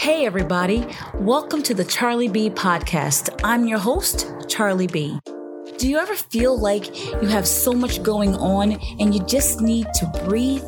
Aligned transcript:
Hey, 0.00 0.24
everybody. 0.24 0.86
Welcome 1.16 1.62
to 1.64 1.74
the 1.74 1.84
Charlie 1.84 2.30
B 2.30 2.48
podcast. 2.48 3.38
I'm 3.44 3.66
your 3.66 3.78
host, 3.78 4.32
Charlie 4.48 4.86
B. 4.86 5.20
Do 5.76 5.86
you 5.86 5.98
ever 5.98 6.14
feel 6.14 6.58
like 6.58 7.12
you 7.20 7.28
have 7.28 7.46
so 7.46 7.74
much 7.74 8.02
going 8.02 8.34
on 8.36 8.80
and 8.98 9.14
you 9.14 9.22
just 9.26 9.60
need 9.60 9.88
to 9.92 10.06
breathe? 10.24 10.64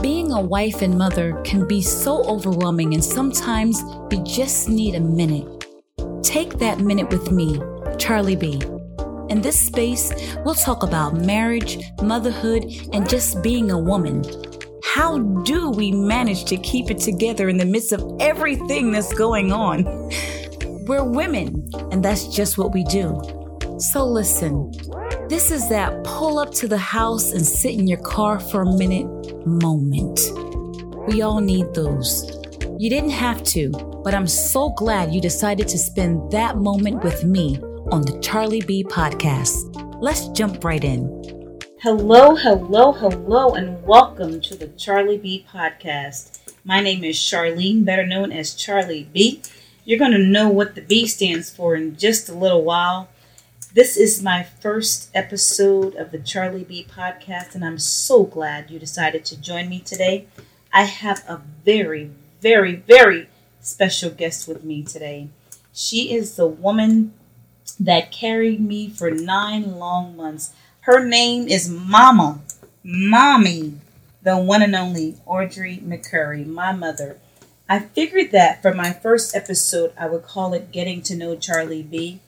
Being 0.00 0.32
a 0.32 0.40
wife 0.40 0.80
and 0.80 0.96
mother 0.96 1.38
can 1.44 1.68
be 1.68 1.82
so 1.82 2.24
overwhelming, 2.24 2.94
and 2.94 3.04
sometimes 3.04 3.82
you 4.10 4.24
just 4.24 4.70
need 4.70 4.94
a 4.94 5.00
minute. 5.00 5.66
Take 6.22 6.58
that 6.58 6.78
minute 6.80 7.10
with 7.10 7.30
me, 7.30 7.60
Charlie 7.98 8.36
B. 8.36 8.58
In 9.28 9.42
this 9.42 9.60
space, 9.60 10.14
we'll 10.46 10.54
talk 10.54 10.82
about 10.82 11.14
marriage, 11.14 11.78
motherhood, 12.02 12.64
and 12.94 13.06
just 13.06 13.42
being 13.42 13.70
a 13.70 13.78
woman. 13.78 14.22
How 14.94 15.20
do 15.20 15.70
we 15.70 15.90
manage 15.90 16.44
to 16.44 16.58
keep 16.58 16.90
it 16.90 16.98
together 16.98 17.48
in 17.48 17.56
the 17.56 17.64
midst 17.64 17.92
of 17.92 18.04
everything 18.20 18.92
that's 18.92 19.10
going 19.14 19.50
on? 19.50 19.84
We're 20.84 21.02
women, 21.02 21.66
and 21.90 22.04
that's 22.04 22.28
just 22.28 22.58
what 22.58 22.74
we 22.74 22.84
do. 22.84 23.18
So 23.78 24.04
listen, 24.04 24.70
this 25.30 25.50
is 25.50 25.66
that 25.70 26.04
pull 26.04 26.38
up 26.38 26.52
to 26.56 26.68
the 26.68 26.76
house 26.76 27.32
and 27.32 27.40
sit 27.40 27.72
in 27.72 27.86
your 27.86 28.02
car 28.02 28.38
for 28.38 28.60
a 28.60 28.76
minute 28.76 29.06
moment. 29.46 30.20
We 31.08 31.22
all 31.22 31.40
need 31.40 31.72
those. 31.72 32.30
You 32.78 32.90
didn't 32.90 33.16
have 33.16 33.42
to, 33.44 33.70
but 34.04 34.14
I'm 34.14 34.28
so 34.28 34.68
glad 34.72 35.14
you 35.14 35.22
decided 35.22 35.68
to 35.68 35.78
spend 35.78 36.32
that 36.32 36.58
moment 36.58 37.02
with 37.02 37.24
me 37.24 37.58
on 37.90 38.02
the 38.02 38.20
Charlie 38.20 38.60
B 38.60 38.84
podcast. 38.84 39.54
Let's 40.02 40.28
jump 40.28 40.62
right 40.62 40.84
in. 40.84 41.41
Hello, 41.82 42.36
hello, 42.36 42.92
hello, 42.92 43.54
and 43.54 43.82
welcome 43.82 44.40
to 44.42 44.54
the 44.54 44.68
Charlie 44.68 45.18
B 45.18 45.44
podcast. 45.52 46.38
My 46.64 46.80
name 46.80 47.02
is 47.02 47.16
Charlene, 47.16 47.84
better 47.84 48.06
known 48.06 48.30
as 48.30 48.54
Charlie 48.54 49.08
B. 49.12 49.42
You're 49.84 49.98
going 49.98 50.12
to 50.12 50.18
know 50.18 50.48
what 50.48 50.76
the 50.76 50.80
B 50.80 51.08
stands 51.08 51.50
for 51.50 51.74
in 51.74 51.96
just 51.96 52.28
a 52.28 52.34
little 52.34 52.62
while. 52.62 53.08
This 53.74 53.96
is 53.96 54.22
my 54.22 54.44
first 54.44 55.10
episode 55.12 55.96
of 55.96 56.12
the 56.12 56.20
Charlie 56.20 56.62
B 56.62 56.86
podcast, 56.88 57.56
and 57.56 57.64
I'm 57.64 57.80
so 57.80 58.22
glad 58.22 58.70
you 58.70 58.78
decided 58.78 59.24
to 59.24 59.40
join 59.40 59.68
me 59.68 59.80
today. 59.80 60.28
I 60.72 60.84
have 60.84 61.24
a 61.26 61.42
very, 61.64 62.12
very, 62.40 62.76
very 62.76 63.28
special 63.60 64.10
guest 64.10 64.46
with 64.46 64.62
me 64.62 64.84
today. 64.84 65.30
She 65.72 66.14
is 66.14 66.36
the 66.36 66.46
woman 66.46 67.12
that 67.80 68.12
carried 68.12 68.60
me 68.60 68.88
for 68.88 69.10
nine 69.10 69.80
long 69.80 70.14
months. 70.14 70.52
Her 70.82 71.04
name 71.04 71.46
is 71.46 71.70
Mama, 71.70 72.40
Mommy, 72.82 73.74
the 74.20 74.36
one 74.36 74.62
and 74.62 74.74
only 74.74 75.14
Audrey 75.26 75.76
McCurry, 75.76 76.44
my 76.44 76.72
mother. 76.72 77.18
I 77.68 77.78
figured 77.78 78.32
that 78.32 78.62
for 78.62 78.74
my 78.74 78.92
first 78.92 79.36
episode, 79.36 79.92
I 79.96 80.08
would 80.08 80.24
call 80.24 80.54
it 80.54 80.72
Getting 80.72 81.00
to 81.02 81.14
Know 81.14 81.36
Charlie 81.36 81.84
B. 81.84 82.18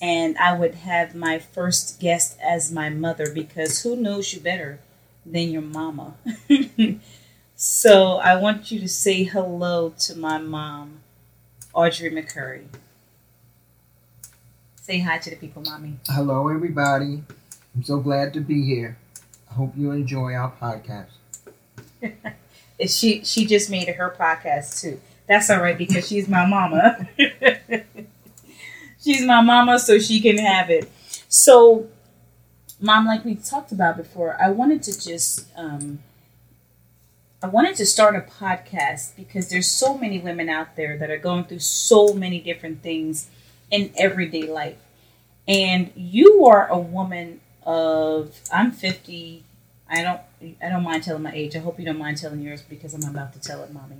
And 0.00 0.38
I 0.38 0.56
would 0.56 0.76
have 0.76 1.16
my 1.16 1.40
first 1.40 1.98
guest 1.98 2.38
as 2.40 2.70
my 2.70 2.90
mother 2.90 3.28
because 3.28 3.82
who 3.82 3.96
knows 3.96 4.32
you 4.32 4.38
better 4.38 4.78
than 5.24 5.50
your 5.50 5.62
mama? 5.62 6.14
so 7.56 8.18
I 8.18 8.36
want 8.36 8.70
you 8.70 8.78
to 8.78 8.88
say 8.88 9.24
hello 9.24 9.92
to 9.98 10.16
my 10.16 10.38
mom, 10.38 11.00
Audrey 11.74 12.12
McCurry. 12.12 12.66
Say 14.80 15.00
hi 15.00 15.18
to 15.18 15.30
the 15.30 15.34
people, 15.34 15.62
mommy. 15.62 15.98
Hello, 16.06 16.46
everybody. 16.46 17.24
I'm 17.76 17.82
so 17.82 17.98
glad 17.98 18.32
to 18.32 18.40
be 18.40 18.64
here. 18.64 18.96
I 19.50 19.54
hope 19.54 19.74
you 19.76 19.90
enjoy 19.90 20.32
our 20.32 20.50
podcast. 20.50 21.10
she 22.86 23.22
she 23.22 23.44
just 23.44 23.68
made 23.68 23.88
her 23.88 24.16
podcast 24.18 24.80
too. 24.80 24.98
That's 25.26 25.50
all 25.50 25.60
right 25.60 25.76
because 25.76 26.08
she's 26.08 26.26
my 26.26 26.46
mama. 26.46 27.06
she's 29.02 29.20
my 29.22 29.42
mama, 29.42 29.78
so 29.78 29.98
she 29.98 30.20
can 30.20 30.38
have 30.38 30.70
it. 30.70 30.90
So, 31.28 31.88
mom, 32.80 33.06
like 33.06 33.26
we 33.26 33.34
talked 33.34 33.72
about 33.72 33.98
before, 33.98 34.38
I 34.40 34.48
wanted 34.48 34.82
to 34.84 34.98
just 34.98 35.46
um, 35.54 35.98
I 37.42 37.46
wanted 37.46 37.76
to 37.76 37.84
start 37.84 38.16
a 38.16 38.20
podcast 38.20 39.16
because 39.16 39.50
there's 39.50 39.70
so 39.70 39.98
many 39.98 40.18
women 40.18 40.48
out 40.48 40.76
there 40.76 40.96
that 40.96 41.10
are 41.10 41.18
going 41.18 41.44
through 41.44 41.58
so 41.58 42.14
many 42.14 42.40
different 42.40 42.82
things 42.82 43.28
in 43.70 43.92
everyday 43.98 44.44
life. 44.44 44.78
And 45.46 45.92
you 45.94 46.46
are 46.46 46.66
a 46.68 46.78
woman 46.78 47.40
of 47.66 48.40
I'm 48.52 48.72
50. 48.72 49.42
I 49.90 50.02
don't 50.02 50.20
I 50.62 50.68
don't 50.68 50.84
mind 50.84 51.02
telling 51.02 51.22
my 51.22 51.32
age. 51.32 51.56
I 51.56 51.58
hope 51.58 51.78
you 51.78 51.84
don't 51.84 51.98
mind 51.98 52.18
telling 52.18 52.40
yours 52.40 52.62
because 52.62 52.94
I'm 52.94 53.04
about 53.04 53.32
to 53.34 53.40
tell 53.40 53.62
it, 53.62 53.72
mommy. 53.72 53.96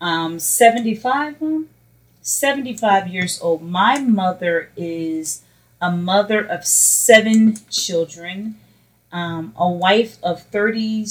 Um, 0.00 0.38
75, 0.38 1.40
mom. 1.40 1.68
75 2.22 3.08
years 3.08 3.40
old. 3.42 3.62
My 3.62 3.98
mother 3.98 4.70
is 4.76 5.42
a 5.80 5.90
mother 5.90 6.40
of 6.40 6.64
seven 6.64 7.58
children, 7.70 8.56
um, 9.12 9.52
a 9.56 9.68
wife 9.68 10.16
of 10.22 10.42
30. 10.44 11.06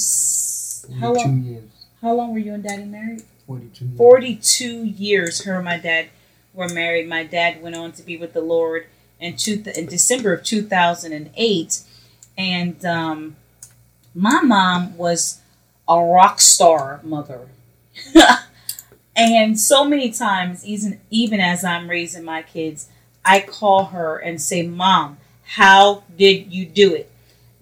How 1.00 1.14
long? 1.14 1.44
Years. 1.44 1.64
How 2.02 2.14
long 2.14 2.34
were 2.34 2.40
you 2.40 2.54
and 2.54 2.64
daddy 2.64 2.86
married? 2.86 3.24
42 3.48 3.86
years. 3.86 3.98
42 3.98 4.84
years. 4.86 5.44
Her 5.44 5.56
and 5.56 5.66
my 5.66 5.78
dad 5.78 6.08
were 6.54 6.70
married. 6.70 7.08
My 7.08 7.24
dad 7.24 7.62
went 7.62 7.76
on 7.76 7.92
to 7.94 8.04
be 8.04 8.18
with 8.18 8.34
the 8.34 8.42
Lord 8.42 8.88
in, 9.24 9.38
two, 9.38 9.64
in 9.76 9.86
December 9.86 10.34
of 10.34 10.44
2008. 10.44 11.82
And 12.38 12.86
um, 12.86 13.36
my 14.14 14.42
mom 14.42 14.98
was 14.98 15.40
a 15.88 16.00
rock 16.00 16.42
star 16.42 17.00
mother. 17.04 17.48
and 19.16 19.60
so 19.60 19.86
many 19.86 20.12
times, 20.12 20.66
even, 20.66 21.00
even 21.10 21.40
as 21.40 21.64
I'm 21.64 21.90
raising 21.90 22.24
my 22.24 22.42
kids, 22.42 22.90
I 23.24 23.40
call 23.40 23.86
her 23.86 24.18
and 24.18 24.42
say, 24.42 24.64
Mom, 24.68 25.18
how 25.44 26.04
did 26.18 26.52
you 26.54 26.66
do 26.66 26.94
it? 26.94 27.10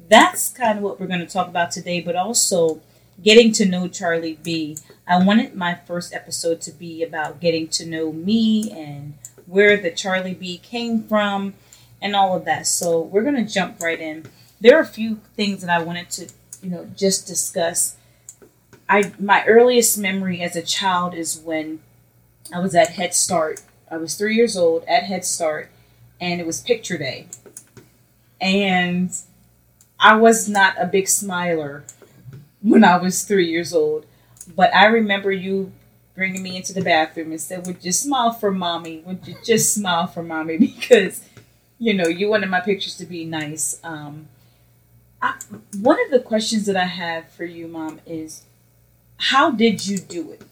That's 0.10 0.50
kind 0.50 0.78
of 0.78 0.84
what 0.84 1.00
we're 1.00 1.08
going 1.08 1.20
to 1.20 1.26
talk 1.26 1.48
about 1.48 1.72
today, 1.72 2.02
but 2.02 2.16
also 2.16 2.82
getting 3.24 3.52
to 3.54 3.66
know 3.66 3.88
Charlie 3.88 4.40
B. 4.42 4.78
I 5.08 5.24
wanted 5.24 5.56
my 5.56 5.76
first 5.76 6.14
episode 6.14 6.62
to 6.62 6.72
be 6.72 7.04
about 7.04 7.40
getting 7.40 7.68
to 7.70 7.86
know 7.86 8.12
me 8.12 8.72
and 8.72 9.14
where 9.52 9.76
the 9.76 9.92
Charlie 9.92 10.34
B 10.34 10.58
came 10.58 11.04
from, 11.04 11.54
and 12.02 12.16
all 12.16 12.36
of 12.36 12.46
that. 12.46 12.66
So 12.66 13.02
we're 13.02 13.24
to 13.36 13.44
jump 13.44 13.82
right 13.82 14.00
in. 14.00 14.26
There 14.62 14.78
are 14.78 14.82
a 14.82 14.86
few 14.86 15.20
things 15.36 15.62
that 15.62 15.70
I 15.70 15.84
wanted 15.84 16.10
to, 16.12 16.30
you 16.64 16.70
know, 16.70 16.88
just 16.96 17.28
discuss. 17.28 17.98
I 18.88 19.12
my 19.20 19.44
earliest 19.46 19.98
memory 19.98 20.42
as 20.42 20.56
a 20.56 20.62
child 20.62 21.14
is 21.14 21.38
when 21.38 21.82
I 22.54 22.60
was 22.60 22.74
at 22.76 22.92
Head 22.92 23.14
Start. 23.14 23.62
I 23.90 23.98
was 23.98 24.16
three 24.16 24.36
years 24.36 24.56
old 24.56 24.86
at 24.86 25.04
Head 25.04 25.26
Start, 25.26 25.70
and 26.20 26.40
it 26.40 26.48
was 26.48 26.62
picture 26.62 26.98
day. 26.98 27.28
And 28.40 29.12
I 30.00 30.16
was 30.16 30.48
not 30.48 30.76
a 30.80 30.88
big 30.88 31.08
smiler 31.08 31.84
when 32.62 32.84
I 32.84 32.98
was 32.98 33.24
three 33.24 33.50
years 33.50 33.74
old, 33.74 34.06
but 34.56 34.74
I 34.74 34.86
remember 34.86 35.32
you 35.32 35.74
bringing 36.16 36.44
me 36.44 36.58
into 36.58 36.74
the 36.74 36.82
bathroom 36.82 37.32
and 37.32 37.42
said, 37.42 37.66
Would 37.66 37.84
you 37.84 37.92
smile 37.92 38.32
for 38.32 38.52
mommy? 38.52 39.00
Would 39.06 39.28
you 39.28 39.36
just 39.44 39.74
smile 39.74 40.08
for 40.08 40.24
mommy? 40.24 40.58
Because, 40.82 41.24
you 41.80 41.94
know, 41.94 42.08
you 42.08 42.30
wanted 42.30 42.50
my 42.50 42.60
pictures 42.60 42.96
to 42.98 43.06
be 43.06 43.26
nice. 43.26 43.80
Um, 43.84 44.28
I, 45.22 45.36
one 45.80 45.98
of 46.06 46.12
the 46.12 46.20
questions 46.20 46.66
that 46.66 46.76
I 46.76 46.86
have 46.86 47.30
for 47.30 47.46
you, 47.46 47.68
mom, 47.68 48.00
is 48.06 48.44
how 49.18 49.52
did 49.52 49.86
you 49.86 49.98
do 49.98 50.32
it? 50.32 50.44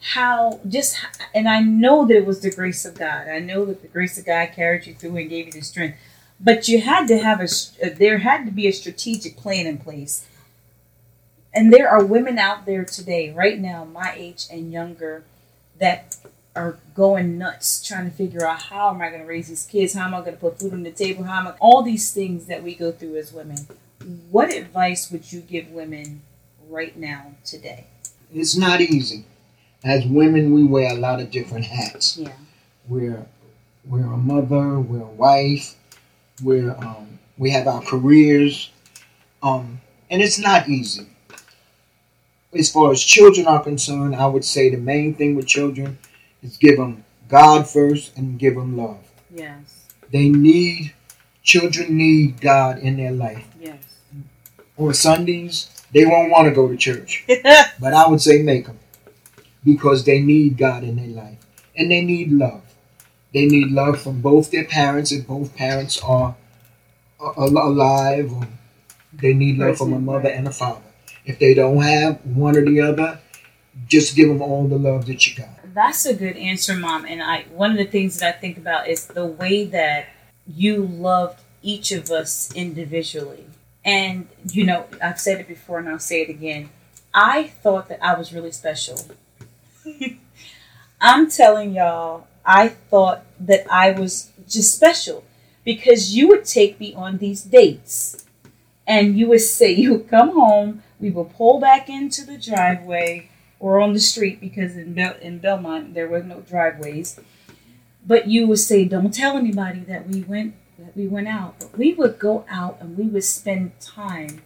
How 0.00 0.60
just, 0.66 0.96
and 1.34 1.48
I 1.48 1.60
know 1.60 2.06
that 2.06 2.16
it 2.16 2.26
was 2.26 2.40
the 2.40 2.50
grace 2.50 2.84
of 2.84 2.94
God. 2.94 3.28
I 3.28 3.38
know 3.38 3.64
that 3.66 3.82
the 3.82 3.88
grace 3.88 4.16
of 4.18 4.24
God 4.24 4.50
carried 4.54 4.86
you 4.86 4.94
through 4.94 5.16
and 5.16 5.28
gave 5.28 5.46
you 5.46 5.52
the 5.52 5.60
strength. 5.60 5.98
But 6.40 6.68
you 6.68 6.80
had 6.80 7.08
to 7.08 7.18
have 7.18 7.40
a, 7.40 7.90
there 7.90 8.18
had 8.18 8.46
to 8.46 8.52
be 8.52 8.66
a 8.68 8.72
strategic 8.72 9.36
plan 9.36 9.66
in 9.66 9.78
place 9.78 10.24
and 11.52 11.72
there 11.72 11.88
are 11.88 12.04
women 12.04 12.38
out 12.38 12.66
there 12.66 12.84
today, 12.84 13.32
right 13.32 13.58
now, 13.58 13.84
my 13.84 14.14
age 14.16 14.46
and 14.50 14.72
younger, 14.72 15.24
that 15.78 16.16
are 16.54 16.78
going 16.94 17.38
nuts 17.38 17.86
trying 17.86 18.10
to 18.10 18.14
figure 18.14 18.46
out 18.46 18.62
how 18.62 18.90
am 18.90 19.00
I 19.00 19.08
going 19.08 19.22
to 19.22 19.26
raise 19.26 19.48
these 19.48 19.64
kids? 19.64 19.94
How 19.94 20.06
am 20.06 20.14
I 20.14 20.20
going 20.20 20.32
to 20.32 20.38
put 20.38 20.58
food 20.58 20.72
on 20.72 20.82
the 20.82 20.90
table? 20.90 21.24
How 21.24 21.40
am 21.40 21.48
I, 21.48 21.54
all 21.60 21.82
these 21.82 22.12
things 22.12 22.46
that 22.46 22.62
we 22.62 22.74
go 22.74 22.92
through 22.92 23.16
as 23.16 23.32
women. 23.32 23.58
What 24.30 24.52
advice 24.52 25.10
would 25.10 25.32
you 25.32 25.40
give 25.40 25.70
women 25.70 26.22
right 26.68 26.96
now 26.96 27.34
today? 27.44 27.86
It's 28.34 28.56
not 28.56 28.80
easy. 28.80 29.24
As 29.84 30.04
women, 30.06 30.52
we 30.52 30.64
wear 30.64 30.90
a 30.90 30.98
lot 30.98 31.20
of 31.20 31.30
different 31.30 31.66
hats. 31.66 32.18
Yeah. 32.18 32.32
We're 32.88 33.26
we're 33.86 34.12
a 34.12 34.16
mother, 34.16 34.80
we're 34.80 35.02
a 35.02 35.06
wife, 35.06 35.76
we're 36.42 36.72
um, 36.72 37.18
we 37.36 37.50
have 37.50 37.66
our 37.66 37.80
careers, 37.80 38.70
um, 39.42 39.80
and 40.10 40.20
it's 40.20 40.38
not 40.38 40.68
easy 40.68 41.06
as 42.58 42.70
far 42.70 42.90
as 42.92 43.02
children 43.02 43.46
are 43.46 43.62
concerned, 43.62 44.14
I 44.16 44.26
would 44.26 44.44
say 44.44 44.68
the 44.70 44.76
main 44.78 45.14
thing 45.14 45.34
with 45.36 45.46
children 45.46 45.98
is 46.42 46.56
give 46.56 46.76
them 46.76 47.04
God 47.28 47.68
first 47.68 48.16
and 48.16 48.38
give 48.38 48.54
them 48.54 48.76
love. 48.76 48.98
Yes. 49.34 49.84
They 50.10 50.28
need, 50.28 50.94
children 51.42 51.96
need 51.96 52.40
God 52.40 52.78
in 52.78 52.96
their 52.96 53.12
life. 53.12 53.46
Yes. 53.60 53.82
On 54.76 54.94
Sundays, 54.94 55.68
they 55.92 56.04
won't 56.04 56.30
want 56.30 56.48
to 56.48 56.54
go 56.54 56.68
to 56.68 56.76
church. 56.76 57.24
but 57.80 57.92
I 57.92 58.08
would 58.08 58.20
say 58.20 58.42
make 58.42 58.66
them. 58.66 58.78
because 59.64 60.04
they 60.04 60.20
need 60.20 60.56
God 60.56 60.82
in 60.84 60.96
their 60.96 61.08
life 61.24 61.38
and 61.76 61.90
they 61.90 62.00
need 62.00 62.32
love. 62.32 62.62
They 63.34 63.44
need 63.46 63.70
love 63.70 64.00
from 64.00 64.20
both 64.22 64.50
their 64.50 64.64
parents 64.64 65.12
if 65.12 65.26
both 65.26 65.54
parents 65.56 66.00
are 66.02 66.36
alive 67.36 68.32
or 68.32 68.46
they 69.12 69.34
need 69.34 69.58
love 69.58 69.76
from 69.76 69.92
a 69.92 69.98
mother 69.98 70.28
and 70.30 70.48
a 70.48 70.52
father. 70.52 70.80
If 71.28 71.38
they 71.38 71.52
don't 71.52 71.82
have 71.82 72.24
one 72.24 72.56
or 72.56 72.64
the 72.64 72.80
other, 72.80 73.20
just 73.86 74.16
give 74.16 74.28
them 74.28 74.40
all 74.40 74.66
the 74.66 74.78
love 74.78 75.04
that 75.06 75.26
you 75.26 75.36
got. 75.36 75.50
That's 75.74 76.06
a 76.06 76.14
good 76.14 76.38
answer, 76.38 76.74
mom. 76.74 77.04
And 77.04 77.22
I 77.22 77.42
one 77.52 77.70
of 77.70 77.76
the 77.76 77.84
things 77.84 78.18
that 78.18 78.36
I 78.36 78.38
think 78.38 78.56
about 78.56 78.88
is 78.88 79.06
the 79.06 79.26
way 79.26 79.66
that 79.66 80.06
you 80.46 80.78
loved 80.78 81.40
each 81.62 81.92
of 81.92 82.10
us 82.10 82.50
individually. 82.54 83.44
And 83.84 84.28
you 84.50 84.64
know, 84.64 84.86
I've 85.02 85.20
said 85.20 85.38
it 85.38 85.48
before 85.48 85.78
and 85.78 85.88
I'll 85.90 85.98
say 85.98 86.22
it 86.22 86.30
again. 86.30 86.70
I 87.12 87.48
thought 87.62 87.90
that 87.90 88.02
I 88.02 88.14
was 88.14 88.32
really 88.32 88.52
special. 88.52 88.98
I'm 91.00 91.30
telling 91.30 91.74
y'all, 91.74 92.26
I 92.42 92.68
thought 92.68 93.24
that 93.38 93.70
I 93.70 93.90
was 93.90 94.30
just 94.48 94.74
special 94.74 95.24
because 95.62 96.16
you 96.16 96.28
would 96.28 96.46
take 96.46 96.80
me 96.80 96.94
on 96.94 97.18
these 97.18 97.42
dates 97.42 98.24
and 98.86 99.18
you 99.18 99.28
would 99.28 99.42
say, 99.42 99.72
you 99.72 99.92
would 99.92 100.08
come 100.08 100.30
home, 100.30 100.82
we 101.00 101.10
would 101.10 101.30
pull 101.30 101.60
back 101.60 101.88
into 101.88 102.24
the 102.24 102.38
driveway 102.38 103.30
or 103.60 103.80
on 103.80 103.92
the 103.92 104.00
street 104.00 104.40
because 104.40 104.76
in, 104.76 104.94
Bel- 104.94 105.16
in 105.20 105.38
Belmont 105.38 105.94
there 105.94 106.08
were 106.08 106.22
no 106.22 106.40
driveways. 106.40 107.18
But 108.06 108.28
you 108.28 108.46
would 108.46 108.58
say, 108.58 108.84
don't 108.84 109.12
tell 109.12 109.36
anybody 109.36 109.80
that 109.80 110.08
we 110.08 110.22
went 110.22 110.54
that 110.78 110.96
we 110.96 111.08
went 111.08 111.28
out. 111.28 111.58
But 111.58 111.76
we 111.76 111.92
would 111.92 112.18
go 112.18 112.44
out 112.48 112.78
and 112.80 112.96
we 112.96 113.06
would 113.08 113.24
spend 113.24 113.78
time 113.80 114.42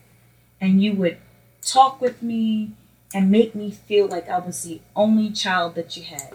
and 0.61 0.83
you 0.83 0.95
would 0.95 1.19
talk 1.61 2.01
with 2.01 2.23
me 2.23 2.73
and 3.15 3.31
make 3.31 3.55
me 3.55 3.71
feel 3.71 4.07
like 4.07 4.29
I 4.29 4.39
was 4.39 4.63
the 4.63 4.81
only 4.97 5.31
child 5.31 5.75
that 5.75 5.97
you 5.97 6.05
had. 6.05 6.35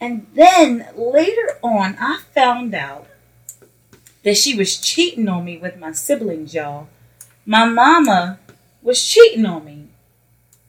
And 0.00 0.26
then 0.34 0.88
later 0.96 1.58
on, 1.62 1.96
I 2.00 2.20
found 2.34 2.74
out 2.74 3.06
that 4.24 4.36
she 4.36 4.56
was 4.56 4.78
cheating 4.78 5.28
on 5.28 5.44
me 5.44 5.56
with 5.56 5.78
my 5.78 5.92
siblings, 5.92 6.54
y'all. 6.54 6.88
My 7.46 7.64
mama 7.64 8.40
was 8.84 9.04
cheating 9.04 9.46
on 9.46 9.64
me. 9.64 9.88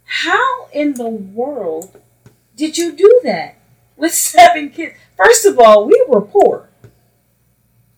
How 0.06 0.68
in 0.74 0.94
the 0.94 1.10
world 1.10 2.02
did 2.56 2.78
you 2.78 2.94
do 2.94 3.22
that 3.24 3.58
with 3.96 4.14
seven 4.16 4.72
kids? 4.72 4.96
First 5.16 5.46
of 5.46 5.60
all, 5.60 5.86
we 5.86 6.04
were 6.08 6.22
poor. 6.22 6.70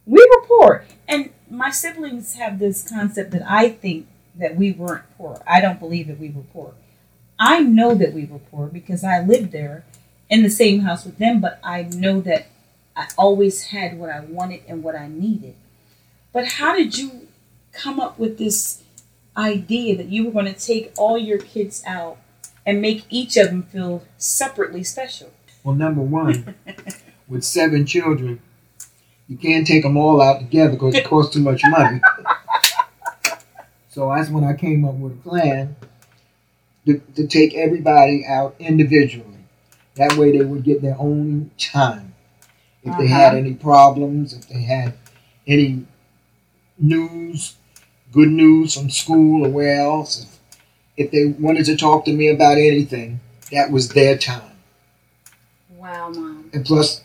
We 0.06 0.26
were 0.30 0.46
poor. 0.46 0.86
And 1.08 1.32
my 1.50 1.70
siblings 1.70 2.36
have 2.36 2.60
this 2.60 2.90
concept 2.90 3.32
that 3.32 3.50
I 3.50 3.70
think 3.70 4.08
that 4.36 4.56
we 4.56 4.72
weren't 4.72 5.04
poor. 5.18 5.42
I 5.48 5.62
don't 5.62 5.80
believe 5.80 6.08
that 6.08 6.20
we 6.20 6.30
were 6.30 6.44
poor. 6.54 6.74
I 7.40 7.60
know 7.60 7.94
that 7.96 8.14
we 8.14 8.26
were 8.26 8.40
poor 8.40 8.68
because 8.68 9.04
I 9.04 9.22
lived 9.22 9.52
there 9.52 9.86
in 10.30 10.44
the 10.44 10.50
same 10.50 10.82
house 10.82 11.06
with 11.06 11.18
them, 11.18 11.40
but 11.40 11.60
I 11.64 11.84
know 11.84 12.20
that 12.22 12.48
I 12.96 13.08
always 13.18 13.66
had 13.66 13.98
what 13.98 14.10
I 14.10 14.22
wanted 14.22 14.62
and 14.68 14.84
what 14.84 14.96
I 14.96 15.08
needed. 15.08 15.56
But 16.34 16.48
how 16.54 16.76
did 16.76 16.98
you 16.98 17.28
come 17.72 18.00
up 18.00 18.18
with 18.18 18.38
this 18.38 18.84
idea 19.38 19.96
that 19.96 20.08
you 20.08 20.26
were 20.26 20.32
going 20.32 20.52
to 20.52 20.60
take 20.60 20.94
all 20.98 21.18
your 21.18 21.38
kids 21.38 21.84
out 21.86 22.18
and 22.66 22.82
make 22.82 23.06
each 23.10 23.38
of 23.38 23.48
them 23.48 23.64
feel 23.64 24.04
separately 24.18 24.84
special? 24.84 25.32
Well, 25.64 25.76
number 25.76 26.02
one, 26.02 26.56
with 27.28 27.44
seven 27.44 27.86
children, 27.86 28.42
you 29.28 29.38
can't 29.38 29.68
take 29.68 29.84
them 29.84 29.98
all 29.98 30.22
out 30.22 30.40
together 30.40 30.72
because 30.72 30.96
it 30.96 31.06
costs 31.06 31.34
too 31.34 31.42
much 31.42 31.62
money. 31.70 32.02
so 33.90 34.10
that's 34.14 34.30
when 34.30 34.44
I 34.44 34.54
came 34.54 34.86
up 34.86 34.96
with 34.96 35.14
a 35.14 35.30
plan 35.30 35.76
to, 36.86 37.00
to 37.16 37.28
take 37.28 37.54
everybody 37.54 38.26
out 38.26 38.56
individually. 38.60 39.26
That 39.96 40.14
way 40.14 40.38
they 40.38 40.46
would 40.46 40.64
get 40.64 40.82
their 40.82 40.96
own 40.98 41.52
time. 41.58 42.14
If 42.84 42.92
uh-huh. 42.92 43.02
they 43.02 43.08
had 43.08 43.28
uh-huh. 43.30 43.38
any 43.38 43.54
problems, 43.54 44.34
if 44.34 44.48
they 44.48 44.62
had 44.62 44.94
any 45.46 45.86
news, 46.80 47.56
good 48.12 48.30
news 48.30 48.74
from 48.74 48.90
school 48.90 49.46
or 49.46 49.50
where 49.50 49.82
else, 49.82 50.24
if, 50.24 51.06
if 51.06 51.12
they 51.12 51.26
wanted 51.42 51.66
to 51.66 51.78
talk 51.78 52.06
to 52.06 52.14
me 52.14 52.30
about 52.30 52.58
anything, 52.58 53.20
that 53.52 53.72
was 53.72 53.90
their 53.90 54.18
time. 54.18 54.58
Wow, 55.70 56.10
mom. 56.10 56.50
And 56.54 56.66
plus, 56.66 57.02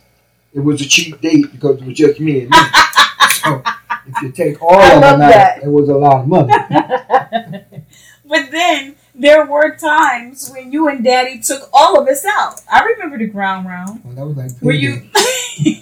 it 0.53 0.61
was 0.61 0.81
a 0.81 0.89
cheap 0.89 1.21
date 1.21 1.53
because 1.53 1.81
it 1.81 1.87
was 1.87 1.97
just 1.97 2.21
me 2.21 2.43
and 2.43 2.51
me. 2.51 2.57
so 3.31 3.63
if 4.07 4.23
you 4.23 4.33
take 4.33 4.61
all 4.63 4.75
I 4.75 4.95
of 4.95 5.01
them 5.01 5.23
out, 5.23 5.63
it 5.63 5.69
was 5.69 5.89
a 5.89 5.95
lot 5.95 6.21
of 6.21 6.29
money. 6.29 6.53
but 8.25 8.51
then 8.51 8.97
there 9.15 9.47
were 9.47 9.77
times 9.77 10.51
when 10.51 10.73
you 10.73 10.89
and 10.89 11.05
Daddy 11.05 11.41
took 11.41 11.69
all 11.73 12.01
of 12.01 12.09
us 12.09 12.25
out. 12.25 12.63
I 12.71 12.83
remember 12.83 13.19
the 13.19 13.27
ground 13.27 13.67
round. 13.67 14.03
Well, 14.05 14.15
that 14.15 14.27
was 14.27 14.37
like 14.37 14.59
where 14.61 14.75
you 14.75 15.09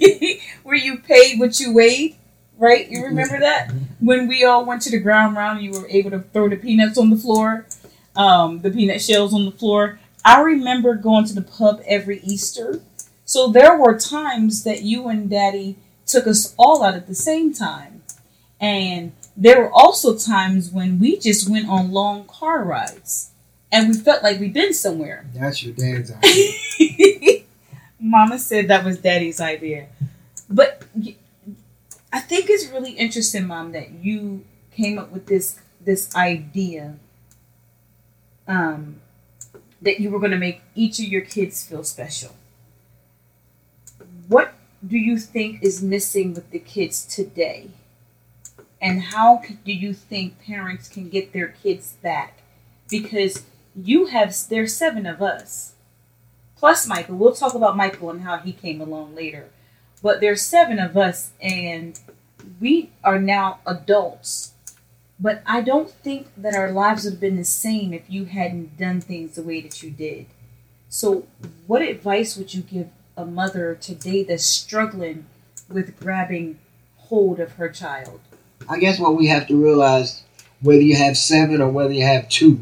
were 0.64 0.75
you 0.75 0.99
paid 0.99 1.38
what 1.38 1.58
you 1.61 1.73
weighed, 1.73 2.16
right? 2.61 2.89
You 2.89 3.05
remember 3.05 3.41
that 3.41 3.73
when 3.99 4.29
we 4.29 4.45
all 4.45 4.65
went 4.65 4.83
to 4.83 4.91
the 4.91 5.01
ground 5.01 5.37
round, 5.37 5.62
you 5.62 5.73
were 5.73 5.89
able 5.89 6.11
to 6.11 6.21
throw 6.21 6.49
the 6.49 6.57
peanuts 6.57 6.99
on 6.99 7.11
the 7.11 7.17
floor, 7.17 7.67
um, 8.15 8.61
the 8.61 8.71
peanut 8.71 9.03
shells 9.03 9.35
on 9.35 9.47
the 9.47 9.51
floor. 9.51 9.99
I 10.25 10.43
remember 10.43 10.95
going 10.95 11.25
to 11.25 11.35
the 11.35 11.43
pub 11.43 11.83
every 11.87 12.21
Easter. 12.21 12.83
So 13.25 13.49
there 13.49 13.77
were 13.77 13.99
times 13.99 14.62
that 14.65 14.83
you 14.83 15.09
and 15.09 15.29
Daddy 15.29 15.77
took 16.07 16.27
us 16.27 16.55
all 16.59 16.83
out 16.83 16.95
at 16.95 17.07
the 17.07 17.15
same 17.15 17.53
time, 17.53 18.03
and 18.61 19.12
there 19.37 19.62
were 19.62 19.73
also 19.73 20.17
times 20.19 20.71
when 20.71 20.99
we 20.99 21.19
just 21.19 21.49
went 21.49 21.69
on 21.69 21.93
long 21.93 22.27
car 22.27 22.62
rides 22.62 23.31
and 23.73 23.89
we 23.89 23.95
felt 23.95 24.23
like 24.23 24.41
we'd 24.41 24.53
been 24.53 24.75
somewhere. 24.75 25.25
That's 25.35 25.62
your 25.62 25.73
dad's 25.75 26.12
idea. 26.12 27.45
Mama 28.01 28.39
said 28.39 28.69
that 28.69 28.85
was 28.85 28.99
daddy's 28.99 29.41
idea. 29.41 29.87
But 30.49 30.85
I 32.12 32.21
think 32.21 32.47
it's 32.49 32.69
really 32.69 32.93
interesting, 32.93 33.47
Mom, 33.47 33.73
that 33.73 33.91
you 33.91 34.45
came 34.73 34.99
up 34.99 35.12
with 35.12 35.27
this 35.27 35.61
this 35.81 36.15
idea 36.15 36.97
um, 38.47 39.01
that 39.81 40.01
you 40.01 40.11
were 40.11 40.19
going 40.19 40.33
to 40.33 40.39
make 40.39 40.62
each 40.75 40.99
of 40.99 41.07
your 41.07 41.23
kids 41.23 41.65
feel 41.65 41.85
special. 41.85 42.35
What 44.29 44.53
do 44.87 44.99
you 44.99 45.19
think 45.19 45.62
is 45.62 45.83
missing 45.83 46.35
with 46.35 46.51
the 46.51 46.59
kids 46.59 47.05
today? 47.05 47.71
and 48.81 49.03
how 49.03 49.43
do 49.65 49.73
you 49.73 49.93
think 49.93 50.41
parents 50.41 50.89
can 50.89 51.09
get 51.09 51.33
their 51.33 51.49
kids 51.49 51.95
back? 52.03 52.39
Because 52.89 53.45
you 53.77 54.07
have 54.07 54.35
there's 54.49 54.75
seven 54.75 55.07
of 55.07 55.21
us, 55.21 55.75
plus 56.57 56.87
Michael. 56.87 57.17
We'll 57.17 57.35
talk 57.35 57.55
about 57.55 57.76
Michael 57.76 58.11
and 58.11 58.23
how 58.23 58.38
he 58.38 58.52
came 58.52 58.81
along 58.81 59.14
later, 59.14 59.49
but 60.02 60.21
there's 60.21 60.42
seven 60.42 60.78
of 60.78 60.97
us, 60.97 61.33
and 61.40 61.99
we 62.61 62.90
are 63.04 63.19
now 63.19 63.61
adults. 63.66 64.52
But 65.19 65.42
I 65.45 65.61
don't 65.61 65.90
think 65.90 66.28
that 66.37 66.54
our 66.54 66.71
lives 66.71 67.04
would 67.04 67.14
have 67.14 67.21
been 67.21 67.37
the 67.37 67.45
same 67.45 67.92
if 67.92 68.09
you 68.09 68.25
hadn't 68.25 68.78
done 68.78 69.00
things 69.02 69.35
the 69.35 69.42
way 69.42 69.61
that 69.61 69.83
you 69.83 69.90
did. 69.90 70.26
So, 70.88 71.26
what 71.66 71.83
advice 71.83 72.37
would 72.37 72.54
you 72.54 72.62
give 72.62 72.88
a 73.16 73.26
mother 73.26 73.75
today 73.75 74.25
that's 74.25 74.45
struggling 74.45 75.26
with 75.69 76.00
grabbing 76.00 76.59
hold 76.97 77.38
of 77.38 77.52
her 77.52 77.69
child? 77.69 78.21
I 78.69 78.78
guess 78.78 78.99
what 78.99 79.16
we 79.16 79.26
have 79.26 79.47
to 79.49 79.62
realize, 79.62 80.23
whether 80.61 80.80
you 80.80 80.97
have 80.97 81.16
seven 81.16 81.61
or 81.61 81.71
whether 81.71 81.92
you 81.92 82.04
have 82.04 82.28
two, 82.28 82.61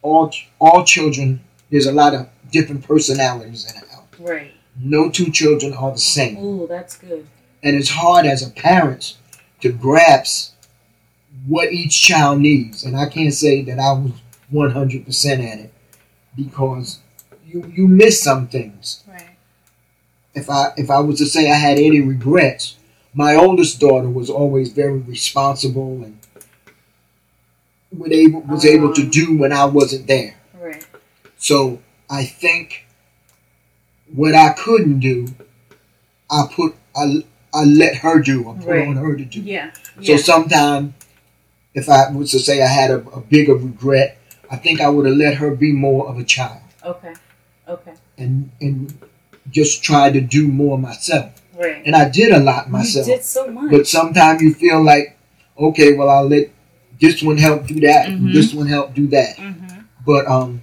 all 0.00 0.32
all 0.58 0.84
children, 0.84 1.40
there's 1.70 1.86
a 1.86 1.92
lot 1.92 2.14
of 2.14 2.28
different 2.50 2.86
personalities 2.86 3.70
in 3.70 3.80
house. 3.88 4.06
Right. 4.18 4.54
No 4.80 5.10
two 5.10 5.30
children 5.30 5.72
are 5.72 5.92
the 5.92 5.98
same. 5.98 6.36
Oh, 6.38 6.66
that's 6.66 6.96
good. 6.96 7.26
And 7.62 7.76
it's 7.76 7.90
hard 7.90 8.26
as 8.26 8.46
a 8.46 8.50
parent 8.50 9.16
to 9.60 9.72
grasp 9.72 10.54
what 11.46 11.72
each 11.72 12.00
child 12.00 12.40
needs. 12.40 12.84
And 12.84 12.96
I 12.96 13.08
can't 13.08 13.34
say 13.34 13.62
that 13.62 13.78
I 13.78 13.92
was 13.92 14.12
100% 14.52 15.32
at 15.32 15.58
it 15.58 15.72
because 16.36 17.00
you 17.46 17.70
you 17.74 17.88
miss 17.88 18.22
some 18.22 18.46
things. 18.46 19.02
Right. 19.08 19.36
If 20.34 20.48
I 20.48 20.72
if 20.76 20.90
I 20.90 21.00
was 21.00 21.18
to 21.18 21.26
say 21.26 21.50
I 21.50 21.54
had 21.54 21.78
any 21.78 22.00
regrets, 22.00 22.76
my 23.14 23.34
oldest 23.34 23.80
daughter 23.80 24.08
was 24.08 24.30
always 24.30 24.72
very 24.72 24.98
responsible 24.98 26.02
and 26.02 26.18
was 27.96 28.12
able, 28.12 28.40
was 28.42 28.64
able 28.64 28.92
to 28.94 29.02
uh-huh. 29.02 29.10
do 29.10 29.38
when 29.38 29.52
I 29.52 29.64
wasn't 29.64 30.06
there. 30.06 30.36
Right. 30.60 30.86
So 31.38 31.80
I 32.10 32.24
think 32.24 32.86
what 34.14 34.34
I 34.34 34.52
couldn't 34.52 35.00
do, 35.00 35.28
I 36.30 36.46
put 36.54 36.74
I, 36.96 37.24
I 37.54 37.64
let 37.64 37.96
her 37.96 38.20
do. 38.20 38.50
I 38.50 38.54
put 38.58 38.66
right. 38.66 38.88
on 38.88 38.96
her 38.96 39.16
to 39.16 39.24
do. 39.24 39.40
Yeah. 39.40 39.72
So 39.72 40.12
yeah. 40.12 40.16
sometimes, 40.16 40.94
if 41.74 41.88
I 41.88 42.10
was 42.10 42.30
to 42.32 42.38
say 42.38 42.62
I 42.62 42.66
had 42.66 42.90
a, 42.90 42.98
a 43.10 43.20
bigger 43.20 43.54
regret, 43.54 44.18
I 44.50 44.56
think 44.56 44.80
I 44.80 44.88
would 44.88 45.06
have 45.06 45.16
let 45.16 45.34
her 45.34 45.54
be 45.54 45.72
more 45.72 46.08
of 46.08 46.18
a 46.18 46.24
child. 46.24 46.62
Okay. 46.84 47.14
Okay. 47.66 47.94
And 48.16 48.50
and 48.60 48.98
just 49.50 49.82
try 49.82 50.10
to 50.10 50.20
do 50.20 50.48
more 50.48 50.78
myself. 50.78 51.32
Right. 51.56 51.82
And 51.84 51.96
I 51.96 52.08
did 52.08 52.32
a 52.32 52.38
lot 52.38 52.70
myself. 52.70 53.06
You 53.06 53.14
did 53.16 53.24
so 53.24 53.48
much. 53.48 53.70
But 53.70 53.86
sometimes 53.86 54.42
you 54.42 54.54
feel 54.54 54.82
like, 54.82 55.18
okay, 55.58 55.94
well, 55.94 56.08
I'll 56.08 56.28
let 56.28 56.50
this 57.00 57.22
one 57.22 57.36
help 57.36 57.66
do 57.66 57.80
that, 57.80 58.08
mm-hmm. 58.08 58.32
this 58.32 58.52
one 58.52 58.66
help 58.66 58.94
do 58.94 59.06
that. 59.08 59.36
Mm-hmm. 59.36 59.80
But 60.04 60.26
um, 60.26 60.62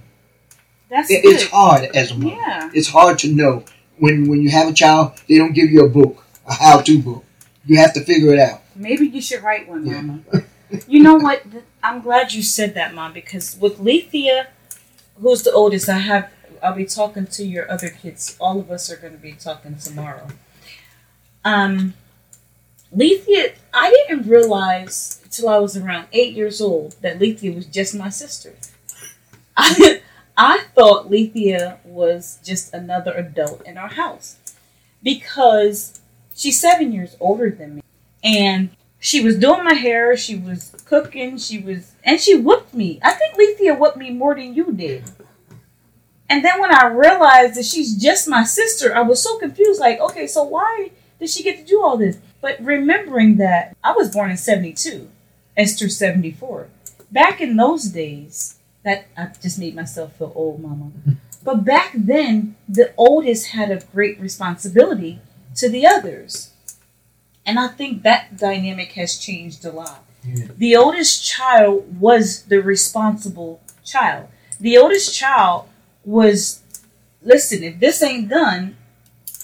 That's 0.88 1.10
It- 1.10 1.22
good. 1.22 1.34
it's 1.34 1.44
hard 1.44 1.84
as 1.96 2.10
a 2.10 2.14
mother. 2.14 2.36
Yeah. 2.36 2.70
It's 2.72 2.88
hard 2.88 3.18
to 3.20 3.32
know 3.32 3.64
when 3.98 4.28
when 4.28 4.42
you 4.42 4.50
have 4.50 4.68
a 4.68 4.72
child. 4.72 5.12
They 5.28 5.38
don't 5.38 5.52
give 5.52 5.70
you 5.70 5.84
a 5.84 5.88
book, 5.88 6.24
a 6.46 6.54
how-to 6.54 7.00
book. 7.02 7.24
You 7.64 7.78
have 7.78 7.92
to 7.94 8.04
figure 8.04 8.32
it 8.32 8.38
out. 8.38 8.62
Maybe 8.76 9.06
you 9.08 9.20
should 9.20 9.42
write 9.42 9.68
one, 9.68 9.84
Yeah. 9.86 10.02
Mama. 10.02 10.22
you 10.88 11.02
know 11.02 11.16
what? 11.16 11.42
I'm 11.82 12.00
glad 12.02 12.32
you 12.32 12.42
said 12.42 12.74
that, 12.74 12.94
Mom, 12.94 13.12
because 13.12 13.56
with 13.58 13.78
Lethea, 13.80 14.48
who's 15.20 15.42
the 15.42 15.52
oldest, 15.52 15.88
I 15.88 15.98
have. 15.98 16.30
I'll 16.62 16.74
be 16.74 16.86
talking 16.86 17.26
to 17.26 17.44
your 17.44 17.70
other 17.70 17.90
kids. 17.90 18.36
All 18.40 18.58
of 18.58 18.70
us 18.70 18.90
are 18.90 18.96
going 18.96 19.12
to 19.12 19.18
be 19.18 19.32
talking 19.32 19.76
tomorrow. 19.76 20.28
Um, 21.44 21.94
Lethea, 22.92 23.52
I 23.74 23.90
didn't 24.08 24.26
realize 24.28 25.20
until 25.24 25.48
I 25.48 25.58
was 25.58 25.76
around 25.76 26.06
eight 26.12 26.34
years 26.34 26.60
old 26.60 26.96
that 27.02 27.20
Lethea 27.20 27.52
was 27.54 27.66
just 27.66 27.94
my 27.94 28.08
sister. 28.08 28.54
I, 29.56 30.00
I 30.36 30.64
thought 30.74 31.10
Lethea 31.10 31.78
was 31.84 32.38
just 32.44 32.74
another 32.74 33.12
adult 33.12 33.62
in 33.66 33.78
our 33.78 33.88
house 33.88 34.36
because 35.02 36.00
she's 36.34 36.60
seven 36.60 36.92
years 36.92 37.16
older 37.20 37.50
than 37.50 37.76
me. 37.76 37.82
And 38.22 38.70
she 38.98 39.22
was 39.22 39.38
doing 39.38 39.64
my 39.64 39.74
hair, 39.74 40.16
she 40.16 40.36
was 40.36 40.74
cooking, 40.86 41.38
she 41.38 41.58
was, 41.58 41.92
and 42.04 42.20
she 42.20 42.36
whooped 42.36 42.74
me. 42.74 42.98
I 43.02 43.12
think 43.12 43.36
Lethea 43.36 43.74
whooped 43.74 43.96
me 43.96 44.10
more 44.10 44.34
than 44.34 44.54
you 44.54 44.72
did. 44.72 45.04
And 46.28 46.44
then 46.44 46.60
when 46.60 46.74
I 46.74 46.86
realized 46.86 47.54
that 47.54 47.64
she's 47.64 47.96
just 47.96 48.28
my 48.28 48.44
sister, 48.44 48.94
I 48.94 49.02
was 49.02 49.22
so 49.22 49.38
confused. 49.38 49.80
Like, 49.80 50.00
okay, 50.00 50.26
so 50.26 50.42
why 50.42 50.90
did 51.20 51.30
she 51.30 51.42
get 51.42 51.58
to 51.58 51.64
do 51.64 51.82
all 51.82 51.96
this? 51.96 52.18
But 52.40 52.60
remembering 52.60 53.36
that 53.36 53.76
I 53.82 53.92
was 53.92 54.12
born 54.12 54.30
in 54.30 54.36
72, 54.36 55.08
Esther 55.56 55.88
74. 55.88 56.68
Back 57.10 57.40
in 57.40 57.56
those 57.56 57.84
days, 57.84 58.58
that 58.86 59.08
I 59.16 59.32
just 59.42 59.58
made 59.58 59.74
myself 59.74 60.16
feel 60.16 60.32
old, 60.36 60.62
mama. 60.62 60.92
But 61.42 61.64
back 61.64 61.90
then, 61.92 62.54
the 62.68 62.94
oldest 62.96 63.48
had 63.48 63.70
a 63.72 63.84
great 63.92 64.18
responsibility 64.20 65.18
to 65.56 65.68
the 65.68 65.84
others. 65.84 66.52
And 67.44 67.58
I 67.58 67.66
think 67.66 68.04
that 68.04 68.36
dynamic 68.36 68.92
has 68.92 69.18
changed 69.18 69.64
a 69.64 69.72
lot. 69.72 70.04
Yeah. 70.24 70.46
The 70.56 70.76
oldest 70.76 71.26
child 71.26 72.00
was 72.00 72.44
the 72.44 72.62
responsible 72.62 73.60
child. 73.84 74.28
The 74.60 74.78
oldest 74.78 75.12
child 75.12 75.68
was, 76.04 76.62
listen, 77.22 77.64
if 77.64 77.80
this 77.80 78.04
ain't 78.04 78.28
done, 78.28 78.76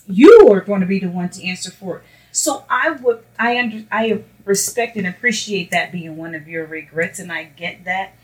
you 0.06 0.48
are 0.52 0.60
going 0.60 0.82
to 0.82 0.86
be 0.86 1.00
the 1.00 1.10
one 1.10 1.30
to 1.30 1.44
answer 1.44 1.72
for 1.72 1.98
it. 1.98 2.04
So 2.30 2.64
I 2.70 2.90
would, 2.90 3.24
I 3.40 3.58
under, 3.58 3.84
I 3.90 4.22
respect 4.44 4.96
and 4.96 5.06
appreciate 5.06 5.72
that 5.72 5.90
being 5.90 6.16
one 6.16 6.36
of 6.36 6.46
your 6.46 6.64
regrets, 6.64 7.18
and 7.18 7.32
I 7.32 7.44
get 7.44 7.84
that 7.84 8.14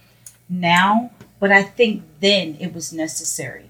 now. 0.49 1.11
But 1.41 1.53
I 1.53 1.63
think 1.63 2.03
then 2.21 2.57
it 2.61 2.75
was 2.75 2.93
necessary 2.93 3.67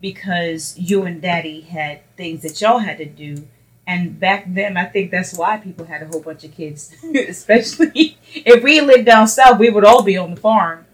because 0.00 0.76
you 0.78 1.04
and 1.04 1.22
Daddy 1.22 1.62
had 1.62 2.00
things 2.16 2.42
that 2.42 2.60
y'all 2.60 2.78
had 2.78 2.98
to 2.98 3.06
do, 3.06 3.48
and 3.86 4.18
back 4.20 4.44
then 4.46 4.76
I 4.76 4.84
think 4.84 5.10
that's 5.10 5.36
why 5.36 5.56
people 5.56 5.86
had 5.86 6.02
a 6.02 6.06
whole 6.06 6.20
bunch 6.20 6.44
of 6.44 6.52
kids. 6.52 6.94
Especially 7.14 8.18
if 8.34 8.62
we 8.62 8.80
lived 8.80 9.06
down 9.06 9.26
south, 9.28 9.58
we 9.58 9.70
would 9.70 9.84
all 9.84 10.02
be 10.02 10.16
on 10.16 10.34
the 10.34 10.40
farm, 10.40 10.84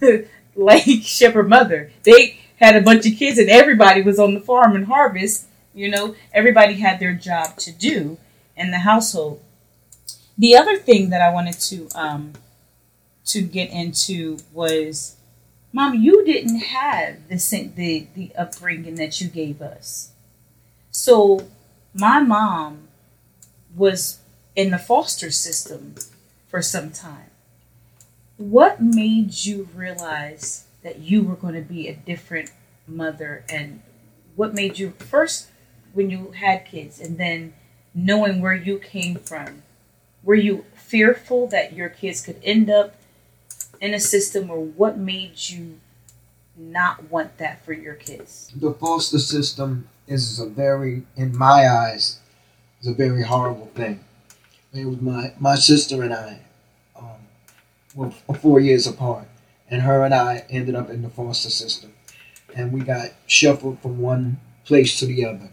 like 0.54 0.84
Shepherd 1.02 1.48
Mother. 1.48 1.90
They 2.02 2.38
had 2.56 2.76
a 2.76 2.82
bunch 2.82 3.06
of 3.06 3.16
kids, 3.16 3.38
and 3.38 3.48
everybody 3.48 4.02
was 4.02 4.18
on 4.18 4.34
the 4.34 4.40
farm 4.40 4.76
and 4.76 4.86
harvest. 4.86 5.46
You 5.72 5.88
know, 5.88 6.14
everybody 6.32 6.74
had 6.74 7.00
their 7.00 7.14
job 7.14 7.56
to 7.58 7.72
do 7.72 8.18
in 8.56 8.70
the 8.70 8.78
household. 8.78 9.40
The 10.36 10.56
other 10.56 10.76
thing 10.76 11.10
that 11.10 11.20
I 11.20 11.32
wanted 11.32 11.58
to 11.60 11.88
um, 11.94 12.32
to 13.32 13.42
get 13.42 13.70
into 13.70 14.38
was, 14.52 15.16
Mom, 15.72 15.94
you 15.94 16.24
didn't 16.24 16.60
have 16.60 17.28
the 17.28 17.70
the 17.76 18.06
the 18.14 18.32
upbringing 18.36 18.96
that 18.96 19.20
you 19.20 19.28
gave 19.28 19.62
us. 19.62 20.10
So, 20.90 21.48
my 21.94 22.20
mom 22.20 22.88
was 23.76 24.18
in 24.56 24.70
the 24.70 24.78
foster 24.78 25.30
system 25.30 25.94
for 26.48 26.60
some 26.60 26.90
time. 26.90 27.30
What 28.36 28.82
made 28.82 29.44
you 29.44 29.68
realize 29.74 30.64
that 30.82 30.98
you 30.98 31.22
were 31.22 31.36
going 31.36 31.54
to 31.54 31.60
be 31.60 31.86
a 31.86 31.94
different 31.94 32.50
mother, 32.88 33.44
and 33.48 33.80
what 34.34 34.54
made 34.54 34.78
you 34.78 34.94
first 34.98 35.48
when 35.92 36.10
you 36.10 36.32
had 36.32 36.66
kids, 36.66 36.98
and 37.00 37.16
then 37.16 37.54
knowing 37.94 38.40
where 38.40 38.54
you 38.54 38.78
came 38.78 39.16
from? 39.16 39.62
Were 40.24 40.34
you 40.34 40.64
fearful 40.74 41.46
that 41.48 41.74
your 41.74 41.88
kids 41.88 42.20
could 42.22 42.40
end 42.42 42.68
up 42.68 42.96
in 43.80 43.94
a 43.94 44.00
system, 44.00 44.50
or 44.50 44.60
what 44.64 44.98
made 44.98 45.48
you 45.48 45.80
not 46.56 47.10
want 47.10 47.38
that 47.38 47.64
for 47.64 47.72
your 47.72 47.94
kids? 47.94 48.52
The 48.54 48.72
foster 48.72 49.18
system 49.18 49.88
is 50.06 50.38
a 50.38 50.46
very, 50.46 51.02
in 51.16 51.36
my 51.36 51.68
eyes, 51.68 52.20
is 52.80 52.88
a 52.88 52.94
very 52.94 53.22
horrible 53.22 53.70
thing. 53.74 54.04
It 54.72 54.86
was 54.86 55.00
my 55.00 55.32
my 55.38 55.56
sister 55.56 56.02
and 56.02 56.14
I, 56.14 56.40
um, 56.96 57.26
were 57.94 58.10
four 58.34 58.60
years 58.60 58.86
apart, 58.86 59.26
and 59.68 59.82
her 59.82 60.04
and 60.04 60.14
I 60.14 60.44
ended 60.50 60.74
up 60.74 60.90
in 60.90 61.02
the 61.02 61.08
foster 61.08 61.50
system, 61.50 61.92
and 62.54 62.72
we 62.72 62.80
got 62.80 63.10
shuffled 63.26 63.80
from 63.80 63.98
one 63.98 64.40
place 64.64 64.98
to 65.00 65.06
the 65.06 65.24
other, 65.24 65.50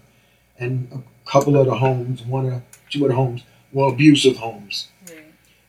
and 0.59 0.87
a 0.91 1.29
couple 1.29 1.57
of 1.57 1.65
the 1.65 1.75
homes, 1.75 2.21
one 2.23 2.45
or 2.45 2.63
two 2.89 3.03
of 3.05 3.09
the 3.09 3.15
homes 3.15 3.43
were 3.71 3.87
abusive 3.91 4.37
homes. 4.37 4.87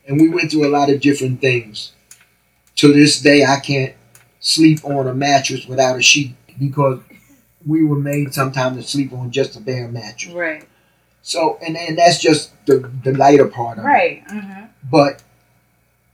and 0.07 0.19
we 0.19 0.29
went 0.29 0.51
through 0.51 0.65
a 0.67 0.69
lot 0.77 0.89
of 0.89 0.99
different 1.01 1.39
things. 1.41 1.93
To 2.79 2.93
this 2.93 3.19
day, 3.19 3.43
I 3.43 3.59
can't 3.59 3.93
sleep 4.39 4.85
on 4.85 5.05
a 5.05 5.13
mattress 5.13 5.65
without 5.65 5.97
a 5.97 6.01
sheet 6.01 6.33
because 6.57 7.01
we 7.67 7.83
were 7.83 7.99
made 7.99 8.33
sometimes 8.33 8.77
to 8.77 8.89
sleep 8.89 9.11
on 9.11 9.31
just 9.31 9.57
a 9.57 9.59
bare 9.59 9.89
mattress. 9.89 10.33
Right. 10.33 10.65
So, 11.21 11.59
and, 11.61 11.75
and 11.75 11.97
that's 11.97 12.21
just 12.21 12.53
the, 12.67 12.89
the 13.03 13.11
lighter 13.11 13.49
part 13.49 13.79
of 13.79 13.83
it. 13.83 13.87
Right. 13.87 14.25
Mm-hmm. 14.27 14.65
But 14.89 15.21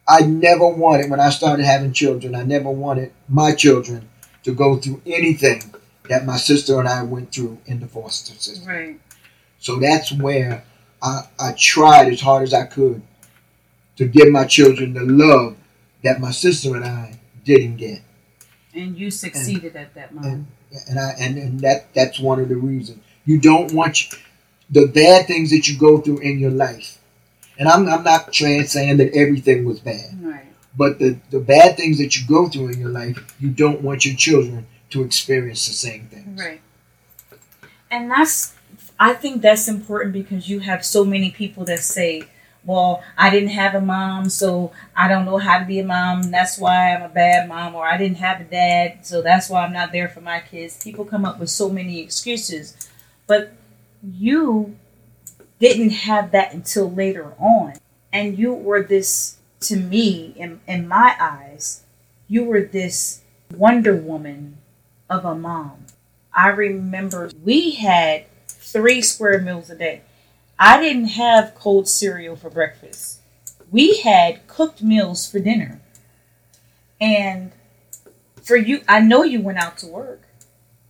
I 0.08 0.22
never 0.22 0.68
wanted, 0.68 1.12
when 1.12 1.20
I 1.20 1.30
started 1.30 1.68
having 1.68 1.94
children, 1.94 2.34
I 2.34 2.42
never 2.42 2.72
wanted 2.72 3.12
my 3.30 3.54
children 3.54 4.10
to 4.42 4.52
go 4.52 4.78
through 4.78 5.04
anything 5.06 5.72
that 6.10 6.26
my 6.26 6.38
sister 6.38 6.80
and 6.80 6.88
I 6.88 7.04
went 7.04 7.32
through 7.32 7.60
in 7.68 7.80
the 7.80 7.88
foster 7.88 8.34
system. 8.34 8.68
Right. 8.68 9.00
So 9.60 9.78
that's 9.78 10.12
where 10.12 10.64
I, 11.00 11.28
I 11.40 11.52
tried 11.52 12.12
as 12.12 12.22
hard 12.22 12.42
as 12.42 12.56
I 12.56 12.66
could 12.66 13.04
to 13.98 14.08
give 14.08 14.30
my 14.32 14.46
children 14.46 14.94
the 14.94 15.04
love 15.04 15.58
that 16.06 16.22
my 16.22 16.32
sister 16.32 16.76
and 16.76 16.86
I 16.86 17.20
didn't 17.44 17.76
get. 17.78 18.00
And 18.74 18.98
you 18.98 19.12
succeeded 19.12 19.76
at 19.76 19.94
that, 19.96 20.14
Mom. 20.14 20.26
And 20.26 20.48
and 20.88 21.00
I 21.00 21.14
and, 21.20 21.38
and 21.38 21.60
that 21.60 21.94
that's 21.94 22.20
one 22.20 22.40
of 22.40 22.48
the 22.48 22.56
reasons. 22.56 23.04
You 23.26 23.40
don't 23.40 23.74
want 23.74 23.96
ch- 23.96 24.14
the 24.70 24.88
bad 24.88 25.28
things 25.28 25.50
that 25.52 25.68
you 25.68 25.78
go 25.78 26.00
through 26.00 26.20
in 26.20 26.40
your 26.40 26.52
life. 26.52 27.00
And 27.58 27.70
I'm, 27.70 27.88
I'm 27.88 28.04
not 28.04 28.34
trying 28.34 28.66
saying 28.66 28.98
that 28.98 29.16
everything 29.16 29.64
was 29.64 29.80
bad, 29.80 30.22
right. 30.22 30.46
but 30.78 31.00
the, 31.00 31.18
the 31.32 31.40
bad 31.40 31.78
things 31.78 31.98
that 32.00 32.18
you 32.18 32.28
go 32.28 32.50
through 32.50 32.70
in 32.70 32.80
your 32.80 32.90
life, 32.90 33.18
you 33.40 33.50
don't 33.50 33.82
want 33.82 34.06
your 34.06 34.16
children 34.16 34.68
to 34.90 35.04
experience 35.04 35.66
the 35.66 35.74
same 35.74 36.08
things. 36.08 36.38
Right. 36.38 36.60
And 37.90 38.12
that's, 38.12 38.56
I 39.00 39.14
think 39.14 39.42
that's 39.42 39.70
important 39.70 40.12
because 40.12 40.50
you 40.50 40.60
have 40.60 40.84
so 40.84 41.06
many 41.06 41.32
people 41.32 41.64
that 41.66 41.80
say, 41.80 42.24
well, 42.66 43.04
I 43.18 43.30
didn't 43.30 43.50
have 43.50 43.76
a 43.76 43.82
mom, 43.82 44.30
so 44.30 44.72
I 44.96 45.08
don't 45.08 45.26
know 45.26 45.38
how 45.38 45.60
to 45.60 45.66
be 45.66 45.80
a 45.80 45.86
mom. 45.86 46.32
That's 46.32 46.58
why 46.58 46.94
I'm 46.94 47.04
a 47.04 47.10
bad 47.10 47.48
mom, 47.48 47.76
or 47.76 47.86
I 47.86 47.98
didn't 47.98 48.18
have 48.18 48.42
a 48.42 48.46
dad, 48.46 49.06
so 49.06 49.22
that's 49.22 49.50
why 49.50 49.64
I'm 49.64 49.74
not 49.74 49.92
there 49.92 50.10
for 50.10 50.22
my 50.22 50.40
kids. 50.40 50.84
People 50.84 51.06
come 51.06 51.26
up 51.26 51.40
with 51.40 51.50
so 51.50 51.70
many 51.70 52.02
excuses, 52.02 52.90
but 53.28 53.54
you 54.04 54.76
didn't 55.60 55.92
have 55.92 56.32
that 56.32 56.54
until 56.54 56.92
later 56.92 57.34
on. 57.40 57.76
And 58.12 58.38
you 58.38 58.54
were 58.54 58.82
this, 58.84 59.38
to 59.62 59.76
me, 59.76 60.34
in, 60.36 60.62
in 60.68 60.88
my 60.88 61.16
eyes, 61.20 61.84
you 62.28 62.44
were 62.44 62.62
this 62.62 63.22
Wonder 63.56 63.96
Woman 63.96 64.58
of 65.10 65.26
a 65.26 65.36
mom. 65.36 65.86
I 66.34 66.50
remember 66.50 67.30
we 67.44 67.72
had 67.72 68.26
three 68.48 69.02
square 69.02 69.40
meals 69.40 69.70
a 69.70 69.76
day. 69.76 70.02
I 70.58 70.80
didn't 70.80 71.10
have 71.10 71.56
cold 71.56 71.88
cereal 71.90 72.36
for 72.36 72.50
breakfast. 72.50 73.20
We 73.72 74.00
had 74.00 74.48
cooked 74.48 74.82
meals 74.82 75.30
for 75.30 75.40
dinner. 75.40 75.82
And 77.02 77.52
for 78.42 78.56
you, 78.56 78.82
I 78.88 79.02
know 79.02 79.24
you 79.24 79.42
went 79.42 79.58
out 79.58 79.78
to 79.80 79.88
work. 79.88 80.22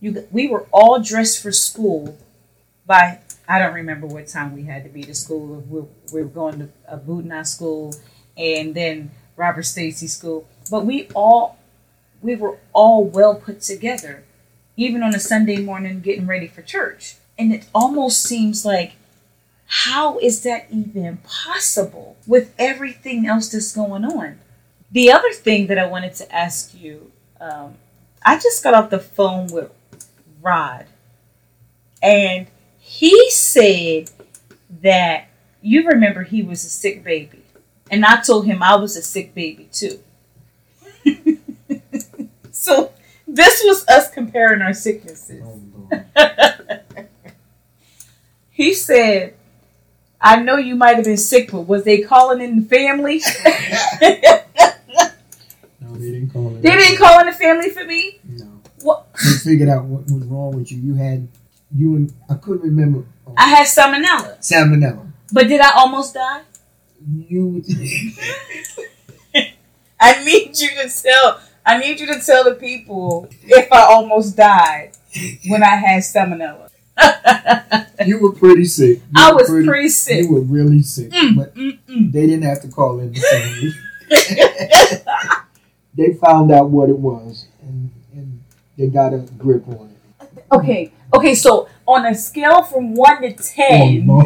You, 0.00 0.26
we 0.30 0.46
were 0.46 0.66
all 0.70 1.00
dressed 1.00 1.42
for 1.42 1.50
school 1.50 2.16
by 2.86 3.20
I 3.48 3.58
don't 3.58 3.74
remember 3.74 4.06
what 4.06 4.26
time 4.28 4.54
we 4.54 4.64
had 4.64 4.82
to 4.84 4.90
be 4.90 5.02
to 5.04 5.14
school. 5.14 5.64
We, 5.68 5.82
we 6.12 6.22
were 6.22 6.28
going 6.28 6.58
to 6.58 6.68
a 6.88 6.98
Budna 6.98 7.46
school 7.46 7.94
and 8.36 8.74
then 8.74 9.10
Robert 9.36 9.64
Stacy 9.64 10.06
school. 10.06 10.46
But 10.70 10.84
we 10.84 11.08
all 11.14 11.58
we 12.22 12.34
were 12.34 12.58
all 12.72 13.04
well 13.04 13.34
put 13.36 13.60
together, 13.60 14.24
even 14.76 15.02
on 15.02 15.14
a 15.14 15.20
Sunday 15.20 15.58
morning 15.58 16.00
getting 16.00 16.26
ready 16.26 16.48
for 16.48 16.62
church. 16.62 17.16
And 17.38 17.52
it 17.52 17.66
almost 17.74 18.22
seems 18.22 18.64
like 18.64 18.92
how 19.66 20.18
is 20.18 20.42
that 20.42 20.66
even 20.70 21.18
possible 21.18 22.16
with 22.26 22.54
everything 22.58 23.26
else 23.26 23.48
that's 23.48 23.74
going 23.74 24.04
on? 24.04 24.38
The 24.92 25.10
other 25.10 25.32
thing 25.32 25.66
that 25.66 25.78
I 25.78 25.86
wanted 25.86 26.14
to 26.16 26.34
ask 26.34 26.74
you, 26.74 27.10
um, 27.40 27.74
I 28.24 28.36
just 28.38 28.62
got 28.62 28.74
off 28.74 28.90
the 28.90 28.98
phone 28.98 29.48
with 29.48 29.70
Rod, 30.40 30.86
and 32.02 32.46
he 32.78 33.30
said 33.30 34.10
that 34.82 35.28
you 35.60 35.86
remember 35.88 36.22
he 36.22 36.42
was 36.42 36.64
a 36.64 36.70
sick 36.70 37.02
baby, 37.02 37.42
and 37.90 38.04
I 38.04 38.20
told 38.20 38.46
him 38.46 38.62
I 38.62 38.76
was 38.76 38.96
a 38.96 39.02
sick 39.02 39.34
baby 39.34 39.68
too. 39.72 39.98
so 42.52 42.92
this 43.26 43.62
was 43.64 43.86
us 43.88 44.10
comparing 44.10 44.62
our 44.62 44.72
sicknesses. 44.72 45.42
Oh, 45.44 46.00
He 48.56 48.72
said, 48.72 49.34
I 50.20 50.36
know 50.42 50.56
you 50.56 50.76
might 50.76 50.96
have 50.96 51.04
been 51.04 51.16
sick, 51.16 51.50
but 51.52 51.62
was 51.62 51.84
they 51.84 52.00
calling 52.00 52.40
in 52.40 52.62
the 52.62 52.68
family? 52.68 53.20
No, 55.80 55.94
they 55.94 56.10
didn't 56.10 56.30
call 56.30 56.56
it. 56.56 56.62
they 56.62 56.70
didn't 56.70 56.98
call 56.98 57.20
in 57.20 57.26
the 57.26 57.32
family 57.32 57.70
for 57.70 57.84
me? 57.84 58.18
No. 58.24 58.60
What? 58.82 59.06
They 59.14 59.36
figured 59.50 59.68
out 59.68 59.84
what 59.84 60.10
was 60.10 60.24
wrong 60.24 60.56
with 60.56 60.72
you. 60.72 60.78
You 60.78 60.94
had 60.94 61.28
you 61.74 61.96
and 61.96 62.12
I 62.30 62.34
couldn't 62.34 62.62
remember 62.62 63.04
oh, 63.26 63.34
I 63.36 63.48
had 63.48 63.66
salmonella. 63.66 64.38
salmonella. 64.40 65.06
But 65.32 65.48
did 65.48 65.60
I 65.60 65.72
almost 65.76 66.14
die? 66.14 66.42
You 67.28 67.62
I 70.00 70.24
need 70.24 70.58
you 70.58 70.68
to 70.70 70.88
tell 71.02 71.40
I 71.64 71.78
need 71.78 72.00
you 72.00 72.06
to 72.06 72.20
tell 72.20 72.44
the 72.44 72.54
people 72.54 73.28
if 73.42 73.72
I 73.72 73.82
almost 73.82 74.36
died 74.36 74.92
when 75.48 75.62
I 75.62 75.76
had 75.76 76.02
salmonella. 76.02 76.65
you 78.06 78.18
were 78.20 78.32
pretty 78.32 78.64
sick. 78.64 78.98
You 78.98 79.12
I 79.14 79.32
was 79.32 79.48
pretty 79.48 79.88
sick. 79.88 80.24
You 80.24 80.32
were 80.32 80.40
really 80.40 80.82
sick, 80.82 81.10
Mm, 81.10 81.36
but 81.36 81.54
mm, 81.54 81.78
mm. 81.88 82.12
they 82.12 82.26
didn't 82.26 82.44
have 82.44 82.62
to 82.62 82.68
call 82.68 82.98
in 83.00 83.12
the 83.12 83.20
family. 83.20 83.72
they 85.96 86.14
found 86.14 86.50
out 86.52 86.70
what 86.70 86.88
it 86.88 86.98
was, 86.98 87.46
and, 87.62 87.90
and 88.12 88.42
they 88.78 88.86
got 88.88 89.12
a 89.12 89.18
grip 89.18 89.66
on 89.68 89.90
it. 89.90 90.28
Okay, 90.52 90.92
okay, 91.12 91.34
so 91.34 91.68
on 91.86 92.06
a 92.06 92.14
scale 92.14 92.62
from 92.62 92.94
one 92.94 93.22
to 93.22 93.32
ten, 93.32 94.06
Oh, 94.08 94.24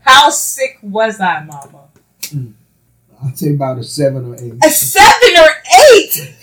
how 0.00 0.30
sick 0.30 0.78
was 0.82 1.20
I, 1.20 1.44
Mama? 1.44 1.82
I'd 3.24 3.38
say 3.38 3.54
about 3.54 3.78
a 3.78 3.84
seven 3.84 4.26
or 4.26 4.36
eight. 4.36 4.54
A 4.64 4.70
seven 4.70 5.36
or 5.38 5.50
eight. 5.92 6.34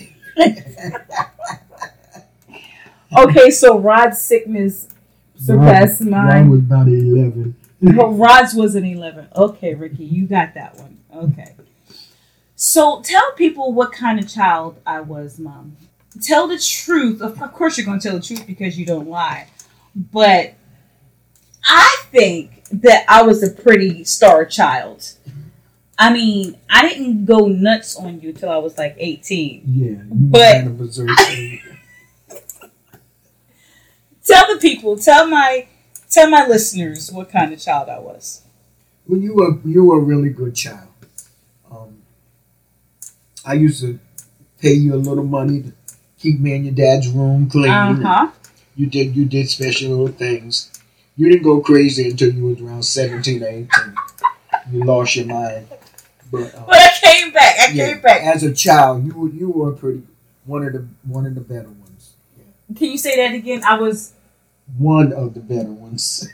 Okay, 3.16 3.50
so 3.50 3.78
Rod's 3.78 4.20
sickness 4.20 4.88
surpassed 5.36 6.00
Mine- 6.00 6.10
mine. 6.10 6.26
Mine 6.28 6.50
was 6.50 6.60
about 6.60 6.86
an 6.86 6.94
eleven. 7.18 7.56
But 7.96 8.08
Rod's 8.12 8.54
was 8.54 8.76
an 8.76 8.84
11. 8.86 9.28
Okay, 9.36 9.74
Ricky, 9.74 10.04
you 10.06 10.26
got 10.26 10.54
that 10.54 10.76
one. 10.76 11.00
Okay. 11.14 11.54
So 12.56 13.02
tell 13.02 13.32
people 13.32 13.74
what 13.74 13.92
kind 13.92 14.18
of 14.18 14.26
child 14.26 14.80
I 14.86 15.00
was, 15.02 15.38
Mom. 15.38 15.76
Tell 16.22 16.48
the 16.48 16.58
truth. 16.58 17.20
Of 17.20 17.36
course, 17.52 17.76
you're 17.76 17.84
going 17.84 18.00
to 18.00 18.08
tell 18.08 18.16
the 18.18 18.24
truth 18.24 18.46
because 18.46 18.78
you 18.78 18.86
don't 18.86 19.08
lie. 19.08 19.48
But 19.94 20.54
I 21.66 21.96
think 22.10 22.64
that 22.72 23.04
I 23.06 23.22
was 23.22 23.42
a 23.42 23.50
pretty 23.50 24.04
star 24.04 24.46
child. 24.46 25.12
I 25.98 26.10
mean, 26.10 26.56
I 26.70 26.88
didn't 26.88 27.26
go 27.26 27.48
nuts 27.48 27.96
on 27.96 28.18
you 28.20 28.32
till 28.32 28.48
I 28.48 28.56
was 28.56 28.78
like 28.78 28.94
18. 28.98 29.62
Yeah, 29.66 29.86
you 29.88 30.06
But- 30.10 30.38
were 30.40 30.52
kind 30.54 30.66
of 30.68 30.78
berserk. 30.78 31.10
Tell 34.24 34.52
the 34.54 34.60
people, 34.60 34.96
tell 34.96 35.26
my 35.26 35.66
tell 36.10 36.28
my 36.30 36.46
listeners 36.46 37.10
what 37.12 37.30
kind 37.30 37.52
of 37.52 37.60
child 37.60 37.88
I 37.88 37.98
was. 37.98 38.42
Well, 39.06 39.20
you 39.20 39.34
were 39.34 39.58
you 39.64 39.84
were 39.84 39.98
a 39.98 40.02
really 40.02 40.30
good 40.30 40.54
child. 40.54 40.88
Um, 41.70 41.98
I 43.44 43.54
used 43.54 43.80
to 43.82 43.98
pay 44.60 44.72
you 44.72 44.94
a 44.94 44.96
little 44.96 45.24
money 45.24 45.62
to 45.62 45.72
keep 46.18 46.40
me 46.40 46.54
in 46.54 46.64
your 46.64 46.74
dad's 46.74 47.08
room 47.08 47.50
clean. 47.50 47.70
Uh-huh. 47.70 48.30
You 48.76 48.86
did 48.86 49.14
you 49.14 49.26
did 49.26 49.50
special 49.50 49.90
little 49.90 50.08
things. 50.08 50.70
You 51.16 51.28
didn't 51.30 51.44
go 51.44 51.60
crazy 51.60 52.08
until 52.10 52.32
you 52.32 52.44
was 52.46 52.60
around 52.60 52.82
seventeen 52.84 53.42
or 53.42 53.48
eighteen. 53.48 53.94
You 54.72 54.84
lost 54.84 55.16
your 55.16 55.26
mind. 55.26 55.68
But, 56.32 56.54
uh, 56.54 56.64
But 56.66 56.76
I 56.76 56.90
came 57.02 57.32
back. 57.32 57.56
I 57.60 57.72
yeah, 57.72 57.92
came 57.92 58.00
back. 58.00 58.22
as 58.22 58.42
a 58.42 58.52
child, 58.52 59.04
you 59.04 59.12
were 59.14 59.28
you 59.28 59.50
were 59.50 59.72
pretty 59.72 60.02
one 60.46 60.64
of 60.66 60.72
the 60.72 60.88
one 61.06 61.26
of 61.26 61.34
the 61.34 61.40
better 61.42 61.68
ones. 61.68 62.14
Can 62.74 62.90
you 62.90 62.98
say 62.98 63.16
that 63.16 63.34
again? 63.34 63.62
I 63.64 63.78
was 63.78 64.14
One 64.78 65.12
of 65.12 65.34
the 65.34 65.40
better 65.40 65.70
ones. 65.70 66.28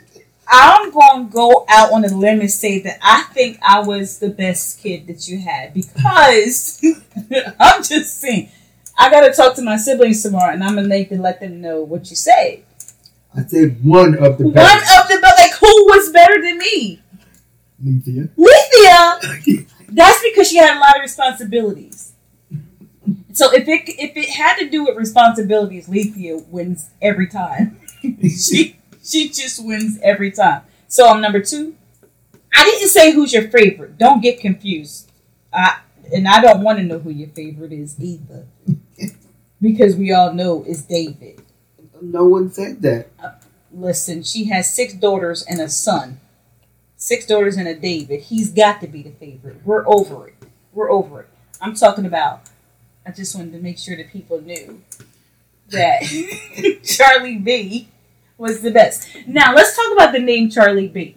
I'm 0.48 0.90
going 0.90 1.26
to 1.26 1.32
go 1.32 1.64
out 1.68 1.92
on 1.92 2.04
a 2.04 2.08
limb 2.08 2.40
and 2.40 2.50
say 2.50 2.80
that 2.80 2.98
I 3.02 3.22
think 3.32 3.58
I 3.62 3.80
was 3.80 4.18
the 4.18 4.30
best 4.30 4.80
kid 4.80 5.06
that 5.06 5.28
you 5.28 5.38
had 5.38 5.72
because 5.72 6.82
I'm 7.60 7.82
just 7.82 8.20
saying. 8.20 8.50
I 8.98 9.10
got 9.10 9.26
to 9.26 9.32
talk 9.32 9.54
to 9.56 9.62
my 9.62 9.76
siblings 9.76 10.22
tomorrow 10.22 10.52
and 10.52 10.62
I'm 10.62 10.74
going 10.74 10.88
to 10.88 10.94
need 10.94 11.08
to 11.08 11.20
let 11.20 11.40
them 11.40 11.60
know 11.60 11.82
what 11.82 12.10
you 12.10 12.16
say. 12.16 12.64
I 13.34 13.44
said 13.44 13.82
one 13.84 14.16
of 14.16 14.38
the 14.38 14.44
One 14.44 14.56
of 14.56 15.08
the, 15.08 15.18
but 15.22 15.34
like, 15.38 15.52
who 15.54 15.66
was 15.86 16.10
better 16.10 16.42
than 16.42 16.58
me? 16.58 17.00
Lethea. 17.82 18.28
Lethea! 18.36 19.66
That's 19.88 20.22
because 20.22 20.48
she 20.48 20.56
had 20.56 20.76
a 20.76 20.80
lot 20.80 20.96
of 20.96 21.02
responsibilities. 21.02 22.12
So 23.32 23.52
if 23.52 23.68
it 23.68 23.88
if 23.88 24.16
it 24.16 24.28
had 24.30 24.56
to 24.56 24.68
do 24.68 24.84
with 24.84 24.96
responsibilities, 24.96 25.88
Lethea 25.88 26.38
wins 26.50 26.90
every 27.00 27.28
time. 27.28 27.79
She 28.02 28.78
she 29.02 29.28
just 29.28 29.64
wins 29.64 29.98
every 30.02 30.30
time. 30.30 30.62
So 30.88 31.08
I'm 31.08 31.20
number 31.20 31.40
two. 31.40 31.76
I 32.54 32.64
didn't 32.64 32.88
say 32.88 33.12
who's 33.12 33.32
your 33.32 33.48
favorite. 33.48 33.98
Don't 33.98 34.20
get 34.22 34.40
confused. 34.40 35.10
I 35.52 35.80
and 36.12 36.26
I 36.26 36.40
don't 36.40 36.62
want 36.62 36.78
to 36.78 36.84
know 36.84 36.98
who 36.98 37.10
your 37.10 37.28
favorite 37.28 37.72
is 37.72 37.96
either, 38.00 38.46
because 39.60 39.96
we 39.96 40.12
all 40.12 40.32
know 40.32 40.64
it's 40.66 40.82
David. 40.82 41.42
no 42.00 42.24
one 42.24 42.50
said 42.50 42.82
that. 42.82 43.08
Uh, 43.22 43.32
listen, 43.72 44.22
she 44.22 44.46
has 44.46 44.72
six 44.72 44.92
daughters 44.94 45.44
and 45.48 45.60
a 45.60 45.68
son. 45.68 46.20
Six 46.96 47.24
daughters 47.26 47.56
and 47.56 47.66
a 47.66 47.74
David. 47.74 48.20
He's 48.20 48.50
got 48.50 48.80
to 48.82 48.86
be 48.86 49.02
the 49.02 49.10
favorite. 49.12 49.64
We're 49.64 49.88
over 49.88 50.28
it. 50.28 50.34
We're 50.72 50.90
over 50.90 51.20
it. 51.22 51.28
I'm 51.60 51.74
talking 51.74 52.04
about. 52.04 52.42
I 53.06 53.12
just 53.12 53.34
wanted 53.34 53.52
to 53.52 53.58
make 53.58 53.78
sure 53.78 53.96
that 53.96 54.10
people 54.12 54.40
knew 54.40 54.82
that 55.70 56.02
Charlie 56.84 57.38
B 57.38 57.88
was 58.38 58.60
the 58.62 58.70
best. 58.70 59.08
Now 59.26 59.54
let's 59.54 59.76
talk 59.76 59.92
about 59.92 60.12
the 60.12 60.18
name 60.18 60.50
Charlie 60.50 60.88
B. 60.88 61.16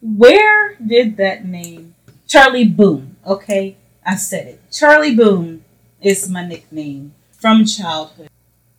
Where 0.00 0.76
did 0.76 1.16
that 1.16 1.44
name 1.46 1.94
Charlie 2.26 2.68
Boom? 2.68 3.16
Okay, 3.26 3.76
I 4.04 4.16
said 4.16 4.46
it. 4.48 4.60
Charlie 4.70 5.14
Boom 5.14 5.64
is 6.00 6.28
my 6.28 6.46
nickname 6.46 7.14
from 7.32 7.64
childhood, 7.64 8.28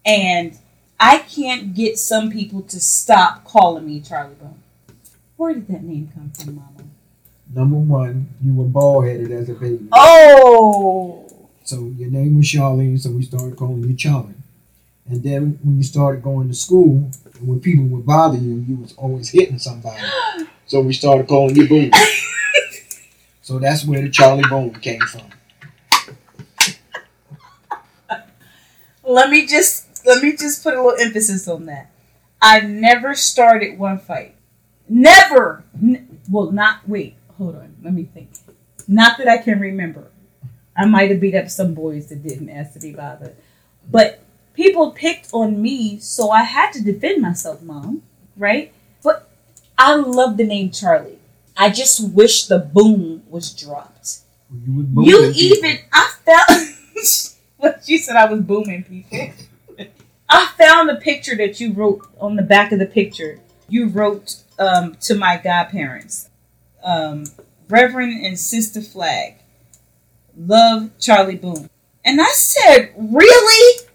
and 0.05 0.57
I 0.99 1.19
can't 1.19 1.73
get 1.73 1.97
some 1.97 2.31
people 2.31 2.61
to 2.63 2.79
stop 2.79 3.43
calling 3.43 3.85
me 3.85 4.01
Charlie 4.01 4.35
Boom. 4.35 4.61
Where 5.37 5.53
did 5.53 5.67
that 5.67 5.83
name 5.83 6.11
come 6.13 6.31
from, 6.31 6.55
Mama? 6.55 6.69
Number 7.53 7.77
one, 7.77 8.29
you 8.43 8.53
were 8.53 8.65
bald 8.65 9.05
headed 9.05 9.31
as 9.31 9.49
a 9.49 9.53
baby. 9.53 9.87
Oh, 9.91 11.25
So 11.63 11.91
your 11.97 12.09
name 12.09 12.37
was 12.37 12.45
Charlene, 12.45 12.99
so 12.99 13.11
we 13.11 13.23
started 13.23 13.55
calling 13.55 13.83
you 13.83 13.93
Charlie. 13.95 14.33
And 15.07 15.21
then 15.21 15.59
when 15.63 15.77
you 15.77 15.83
started 15.83 16.23
going 16.23 16.47
to 16.47 16.53
school, 16.53 17.09
and 17.39 17.47
when 17.47 17.59
people 17.59 17.85
would 17.85 18.05
bother 18.05 18.37
you, 18.37 18.65
you 18.67 18.75
was 18.77 18.93
always 18.97 19.29
hitting 19.29 19.59
somebody. 19.59 20.01
So 20.67 20.81
we 20.81 20.93
started 20.93 21.27
calling 21.27 21.55
you 21.55 21.69
Boom. 21.69 21.91
so 23.43 23.59
that's 23.59 23.85
where 23.85 24.01
the 24.01 24.09
Charlie 24.09 24.41
Boom 24.49 24.73
came 24.73 24.99
from. 25.01 25.21
let 29.03 29.29
me 29.29 29.45
just 29.45 30.03
let 30.07 30.23
me 30.23 30.35
just 30.35 30.63
put 30.63 30.73
a 30.73 30.81
little 30.81 30.99
emphasis 30.99 31.47
on 31.47 31.67
that. 31.67 31.91
I 32.41 32.61
never 32.61 33.13
started 33.13 33.77
one 33.77 33.99
fight. 33.99 34.35
Never. 34.89 35.63
N- 35.79 36.19
well, 36.31 36.51
not 36.51 36.87
wait. 36.89 37.15
Hold 37.37 37.55
on. 37.57 37.75
Let 37.83 37.93
me 37.93 38.05
think. 38.11 38.29
Not 38.87 39.19
that 39.19 39.27
I 39.27 39.37
can 39.37 39.59
remember. 39.59 40.07
I 40.75 40.85
might 40.85 41.11
have 41.11 41.19
beat 41.19 41.35
up 41.35 41.49
some 41.49 41.75
boys 41.75 42.07
that 42.07 42.23
didn't 42.23 42.49
ask 42.49 42.73
to 42.73 42.79
be 42.79 42.91
bothered, 42.91 43.35
but 43.89 44.24
people 44.75 44.91
picked 44.91 45.29
on 45.31 45.61
me, 45.61 45.97
so 45.99 46.31
I 46.31 46.43
had 46.43 46.73
to 46.73 46.83
defend 46.83 47.21
myself, 47.21 47.61
Mom. 47.61 48.03
Right? 48.35 48.73
But 49.01 49.29
I 49.77 49.95
love 49.95 50.35
the 50.35 50.43
name 50.43 50.71
Charlie. 50.71 51.17
I 51.55 51.69
just 51.69 52.11
wish 52.13 52.47
the 52.47 52.59
boom 52.59 53.23
was 53.29 53.53
dropped. 53.53 54.19
You, 54.51 54.85
You 55.01 55.31
even 55.33 55.77
I 55.93 56.11
found 56.25 56.75
what 57.57 57.87
you 57.87 57.97
said 57.97 58.17
I 58.17 58.29
was 58.29 58.41
booming 58.41 58.83
people. 58.83 59.29
I 60.27 60.47
found 60.57 60.89
the 60.89 60.95
picture 60.95 61.37
that 61.37 61.61
you 61.61 61.71
wrote 61.71 62.05
on 62.19 62.35
the 62.35 62.43
back 62.43 62.73
of 62.73 62.79
the 62.79 62.85
picture. 62.85 63.39
You 63.69 63.87
wrote 63.87 64.43
um, 64.59 64.95
to 65.01 65.15
my 65.15 65.39
godparents, 65.41 66.29
um, 66.83 67.23
Reverend 67.69 68.25
and 68.25 68.37
Sister 68.37 68.81
Flag, 68.81 69.35
love 70.37 70.89
Charlie 70.99 71.37
Boom, 71.37 71.69
and 72.03 72.19
I 72.19 72.31
said, 72.33 72.93
really? 72.97 73.85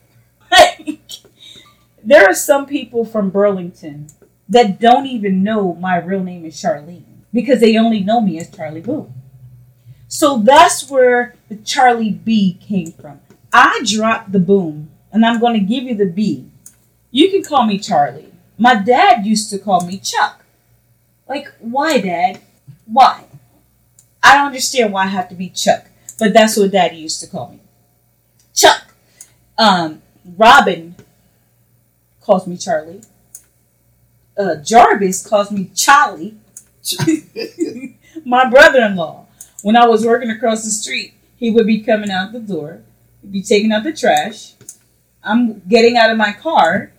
Like, 0.50 1.00
there 2.04 2.28
are 2.28 2.34
some 2.34 2.66
people 2.66 3.04
from 3.04 3.30
Burlington 3.30 4.08
that 4.48 4.80
don't 4.80 5.06
even 5.06 5.42
know 5.42 5.74
my 5.74 5.98
real 5.98 6.24
name 6.24 6.44
is 6.44 6.56
Charlene 6.56 7.04
because 7.32 7.60
they 7.60 7.76
only 7.76 8.00
know 8.00 8.20
me 8.20 8.38
as 8.38 8.50
Charlie 8.50 8.80
Boom. 8.80 9.14
So 10.08 10.38
that's 10.38 10.90
where 10.90 11.36
the 11.48 11.56
Charlie 11.56 12.10
B 12.10 12.58
came 12.60 12.92
from. 12.92 13.20
I 13.52 13.82
dropped 13.84 14.32
the 14.32 14.40
boom 14.40 14.90
and 15.12 15.24
I'm 15.24 15.40
going 15.40 15.54
to 15.54 15.64
give 15.64 15.84
you 15.84 15.94
the 15.94 16.06
B. 16.06 16.46
You 17.10 17.30
can 17.30 17.42
call 17.42 17.66
me 17.66 17.78
Charlie. 17.78 18.32
My 18.58 18.74
dad 18.74 19.24
used 19.24 19.50
to 19.50 19.58
call 19.58 19.86
me 19.86 19.98
Chuck. 19.98 20.44
Like, 21.28 21.48
why, 21.60 22.00
Dad? 22.00 22.40
Why? 22.86 23.24
I 24.22 24.34
don't 24.34 24.46
understand 24.46 24.92
why 24.92 25.04
I 25.04 25.06
have 25.06 25.28
to 25.28 25.34
be 25.34 25.48
Chuck, 25.48 25.86
but 26.18 26.32
that's 26.32 26.56
what 26.56 26.72
Daddy 26.72 26.96
used 26.96 27.20
to 27.20 27.26
call 27.28 27.50
me. 27.50 27.60
Chuck. 28.54 28.94
Um, 29.56 30.02
Robin 30.36 30.96
calls 32.20 32.46
me 32.46 32.56
Charlie. 32.56 33.02
Uh, 34.36 34.56
Jarvis 34.56 35.26
calls 35.26 35.50
me 35.50 35.70
Charlie. 35.74 36.36
My 38.24 38.48
brother-in-law, 38.48 39.26
when 39.62 39.76
I 39.76 39.86
was 39.86 40.06
working 40.06 40.30
across 40.30 40.64
the 40.64 40.70
street, 40.70 41.14
he 41.36 41.50
would 41.50 41.66
be 41.66 41.80
coming 41.80 42.10
out 42.10 42.32
the 42.32 42.40
door, 42.40 42.82
he'd 43.22 43.32
be 43.32 43.42
taking 43.42 43.72
out 43.72 43.84
the 43.84 43.92
trash. 43.92 44.54
I'm 45.22 45.60
getting 45.68 45.96
out 45.96 46.10
of 46.10 46.16
my 46.16 46.32
car 46.32 46.92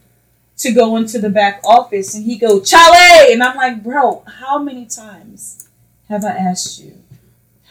to 0.57 0.71
go 0.71 0.95
into 0.95 1.19
the 1.19 1.29
back 1.29 1.61
office, 1.63 2.13
and 2.13 2.25
he 2.25 2.37
go 2.37 2.59
Charlie, 2.59 3.33
and 3.33 3.41
I'm 3.41 3.55
like, 3.55 3.83
bro, 3.83 4.23
how 4.39 4.59
many 4.59 4.85
times 4.85 5.67
have 6.07 6.23
I 6.23 6.29
asked 6.29 6.79
you? 6.79 7.01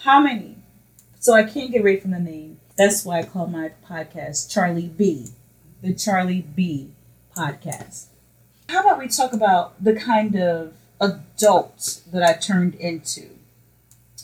How 0.02 0.20
many? 0.20 0.56
So 1.20 1.34
I 1.34 1.44
can't 1.44 1.70
get 1.70 1.82
away 1.82 2.00
from 2.00 2.12
the 2.12 2.18
name. 2.18 2.58
That's 2.76 3.04
why 3.04 3.18
I 3.18 3.22
call 3.24 3.46
my 3.46 3.72
podcast 3.88 4.50
Charlie 4.50 4.88
B, 4.88 5.28
the 5.82 5.94
Charlie 5.94 6.42
B 6.54 6.90
podcast. 7.36 8.06
How 8.68 8.80
about 8.80 8.98
we 8.98 9.08
talk 9.08 9.32
about 9.32 9.82
the 9.82 9.94
kind 9.94 10.36
of 10.36 10.72
adult 11.00 12.00
that 12.12 12.22
I 12.22 12.34
turned 12.34 12.74
into? 12.76 13.30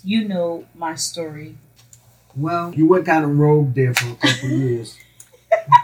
You 0.05 0.29
know 0.29 0.67
my 0.75 0.95
story. 0.95 1.57
Well, 2.37 2.75
you 2.75 2.87
went 2.87 3.07
kind 3.07 3.25
of 3.25 3.37
rogue 3.39 3.75
there 3.75 3.95
for 3.95 4.11
a 4.11 4.15
couple 4.17 4.49
years. 4.51 4.99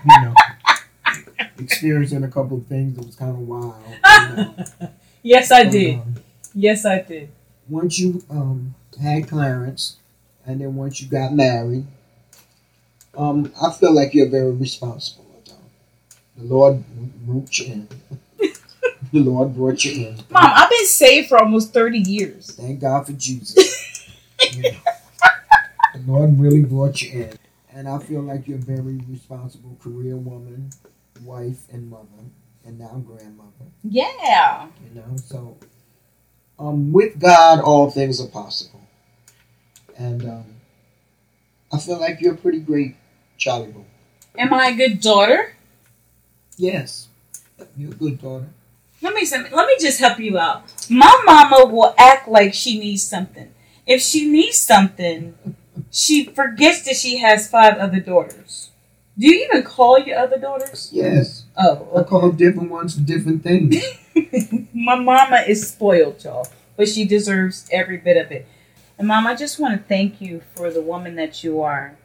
you 0.05 0.21
know, 0.23 0.35
experiencing 1.59 2.23
a 2.25 2.29
couple 2.29 2.59
of 2.59 2.67
things 2.67 2.97
that 2.97 3.07
was 3.07 3.17
kind 3.17 3.31
of 3.31 3.39
wild. 3.39 3.75
You 4.05 4.37
know. 4.37 4.55
yes, 5.23 5.51
I 5.51 5.65
But, 5.65 5.73
did. 5.73 5.95
um, 5.99 6.15
Yes, 6.55 6.85
I 6.85 7.01
did. 7.01 7.31
once 7.69 7.99
you 7.99 8.23
um, 8.29 8.75
had 9.03 9.27
Clarence, 9.27 9.97
and 10.47 10.61
then 10.61 10.75
once 10.77 11.01
you 11.01 11.09
got 11.09 11.33
married, 11.33 11.87
um, 13.17 13.51
I 13.61 13.73
feel 13.73 13.95
like 13.95 14.13
you're 14.13 14.29
very 14.29 14.51
responsible. 14.53 15.25
The 16.37 16.45
Lord 16.45 16.85
brought 17.27 17.59
you 17.59 17.73
in. 17.73 17.89
the 19.13 19.21
Lord 19.21 19.55
brought 19.55 19.85
you 19.85 20.09
in. 20.09 20.17
Mom, 20.31 20.45
I've 20.45 20.71
been 20.71 20.87
saved 20.87 21.29
for 21.29 21.39
almost 21.39 21.73
30 21.73 21.99
years. 21.99 22.51
Thank 22.53 22.81
God 22.81 23.07
for 23.07 23.13
Jesus. 23.13 24.09
The 25.95 26.11
Lord 26.11 26.41
really 26.41 26.63
brought 26.63 27.03
you 27.03 27.25
in. 27.25 27.39
And 27.75 27.87
I 27.89 27.99
feel 27.99 28.23
like 28.23 28.49
you're 28.49 28.59
a 28.59 28.61
very 28.61 28.99
responsible 29.09 29.77
career 29.83 30.17
woman, 30.17 30.71
wife, 31.23 31.65
and 31.71 31.91
mother, 31.91 32.07
and 32.65 32.79
now 32.79 33.03
grandmother. 33.07 33.51
Yeah. 33.85 34.69
You 34.89 35.01
know, 35.01 35.17
so 35.17 35.59
um, 36.59 36.93
with 36.93 37.19
God, 37.19 37.61
all 37.61 37.91
things 37.91 38.21
are 38.23 38.27
possible. 38.29 38.81
And 39.99 40.23
um, 40.25 40.45
I 41.73 41.79
feel 41.79 42.01
like 42.01 42.21
you're 42.21 42.35
a 42.35 42.39
pretty 42.39 42.61
great 42.61 42.97
Charlie 43.37 43.73
Boo. 43.73 43.85
Am 44.39 44.53
I 44.55 44.69
a 44.69 44.75
good 44.75 45.01
daughter? 45.01 45.55
Yes, 46.63 47.09
you're 47.77 47.91
a 47.91 47.95
good 47.95 48.23
daughter. 48.23 48.47
Let 49.01 49.15
me 49.15 49.27
let 49.51 49.67
me 49.67 49.77
just 49.81 49.99
help 49.99 50.21
you 50.21 50.39
out. 50.39 50.63
My 50.89 51.13
mama 51.25 51.67
will 51.67 51.93
act 51.99 52.29
like 52.29 52.55
she 52.55 52.79
needs 52.79 53.03
something. 53.03 53.53
If 53.85 54.01
she 54.01 54.31
needs 54.31 54.59
something, 54.59 55.35
she 55.91 56.25
forgets 56.27 56.85
that 56.85 56.95
she 56.95 57.17
has 57.17 57.51
five 57.51 57.79
other 57.79 57.99
daughters. 57.99 58.71
Do 59.19 59.27
you 59.27 59.45
even 59.45 59.65
call 59.65 59.99
your 59.99 60.21
other 60.21 60.39
daughters? 60.39 60.89
Yes, 60.93 61.47
Oh, 61.59 61.89
I 61.99 62.05
call 62.05 62.21
them 62.29 62.37
different 62.37 62.71
ones 62.71 62.95
for 62.95 63.01
different 63.01 63.43
things. 63.43 63.75
My 64.73 64.95
mama 64.95 65.43
is 65.49 65.69
spoiled, 65.69 66.23
y'all, 66.23 66.47
but 66.77 66.89
she 66.89 67.05
deserves 67.05 67.69
every 67.73 67.97
bit 67.97 68.17
of 68.17 68.31
it. 68.31 68.47
And 68.99 69.09
mom, 69.09 69.27
I 69.27 69.35
just 69.35 69.59
want 69.59 69.77
to 69.77 69.89
thank 69.89 70.21
you 70.21 70.43
for 70.55 70.71
the 70.71 70.81
woman 70.81 71.17
that 71.17 71.43
you 71.43 71.61
are, 71.61 71.97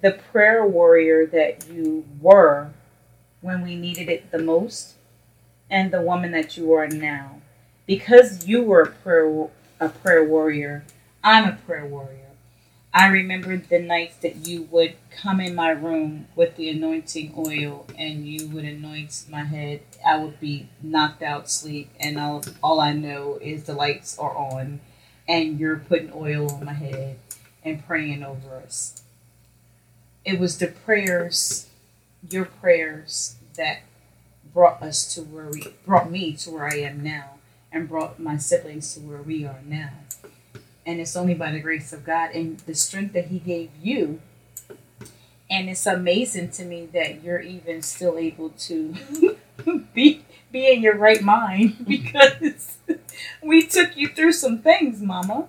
the 0.00 0.12
prayer 0.12 0.64
warrior 0.66 1.26
that 1.26 1.68
you 1.68 2.06
were 2.22 2.70
when 3.46 3.62
we 3.62 3.76
needed 3.76 4.08
it 4.08 4.30
the 4.32 4.38
most, 4.38 4.94
and 5.70 5.92
the 5.92 6.02
woman 6.02 6.32
that 6.32 6.56
you 6.56 6.72
are 6.72 6.88
now. 6.88 7.40
Because 7.86 8.46
you 8.46 8.62
were 8.62 8.82
a 8.82 8.90
prayer 8.90 9.48
a 9.78 9.88
prayer 9.88 10.24
warrior, 10.24 10.84
I'm 11.22 11.48
a 11.48 11.58
prayer 11.66 11.86
warrior. 11.86 12.26
I 12.92 13.08
remember 13.08 13.56
the 13.58 13.78
nights 13.78 14.16
that 14.18 14.46
you 14.46 14.62
would 14.70 14.96
come 15.10 15.38
in 15.38 15.54
my 15.54 15.70
room 15.70 16.28
with 16.34 16.56
the 16.56 16.70
anointing 16.70 17.34
oil 17.36 17.86
and 17.98 18.26
you 18.26 18.48
would 18.48 18.64
anoint 18.64 19.24
my 19.30 19.44
head. 19.44 19.82
I 20.04 20.18
would 20.18 20.40
be 20.40 20.70
knocked 20.82 21.22
out 21.22 21.50
sleep, 21.50 21.90
and 22.00 22.18
all, 22.18 22.42
all 22.62 22.80
I 22.80 22.94
know 22.94 23.38
is 23.42 23.64
the 23.64 23.74
lights 23.74 24.18
are 24.18 24.34
on 24.36 24.80
and 25.28 25.60
you're 25.60 25.76
putting 25.76 26.12
oil 26.14 26.50
on 26.50 26.64
my 26.64 26.72
head 26.72 27.18
and 27.62 27.86
praying 27.86 28.22
over 28.22 28.56
us. 28.56 29.02
It 30.24 30.38
was 30.40 30.58
the 30.58 30.68
prayers, 30.68 31.68
your 32.30 32.46
prayers, 32.46 33.36
that 33.56 33.80
brought 34.52 34.82
us 34.82 35.14
to 35.14 35.22
where 35.22 35.48
we 35.50 35.74
brought 35.86 36.10
me 36.10 36.34
to 36.34 36.50
where 36.50 36.66
I 36.66 36.76
am 36.78 37.02
now 37.02 37.32
and 37.72 37.88
brought 37.88 38.18
my 38.18 38.36
siblings 38.38 38.94
to 38.94 39.00
where 39.00 39.22
we 39.22 39.44
are 39.44 39.60
now 39.66 39.92
and 40.86 41.00
it's 41.00 41.16
only 41.16 41.34
by 41.34 41.50
the 41.50 41.60
grace 41.60 41.92
of 41.92 42.04
God 42.04 42.30
and 42.30 42.60
the 42.60 42.74
strength 42.74 43.12
that 43.14 43.26
He 43.26 43.40
gave 43.40 43.70
you. 43.82 44.20
And 45.50 45.68
it's 45.68 45.86
amazing 45.86 46.50
to 46.52 46.64
me 46.64 46.86
that 46.92 47.22
you're 47.22 47.40
even 47.40 47.82
still 47.82 48.16
able 48.18 48.50
to 48.50 48.94
be 49.94 50.24
be 50.52 50.72
in 50.72 50.82
your 50.82 50.96
right 50.96 51.22
mind 51.22 51.84
because 51.88 52.78
we 53.42 53.66
took 53.66 53.96
you 53.96 54.08
through 54.08 54.32
some 54.32 54.60
things, 54.60 55.00
Mama. 55.02 55.48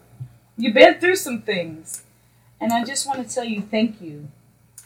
You've 0.57 0.73
been 0.73 0.99
through 0.99 1.17
some 1.17 1.43
things, 1.43 2.03
and 2.59 2.73
I 2.73 2.83
just 2.83 3.07
want 3.07 3.27
to 3.27 3.33
tell 3.33 3.43
you 3.45 3.61
thank 3.61 4.01
you. 4.01 4.29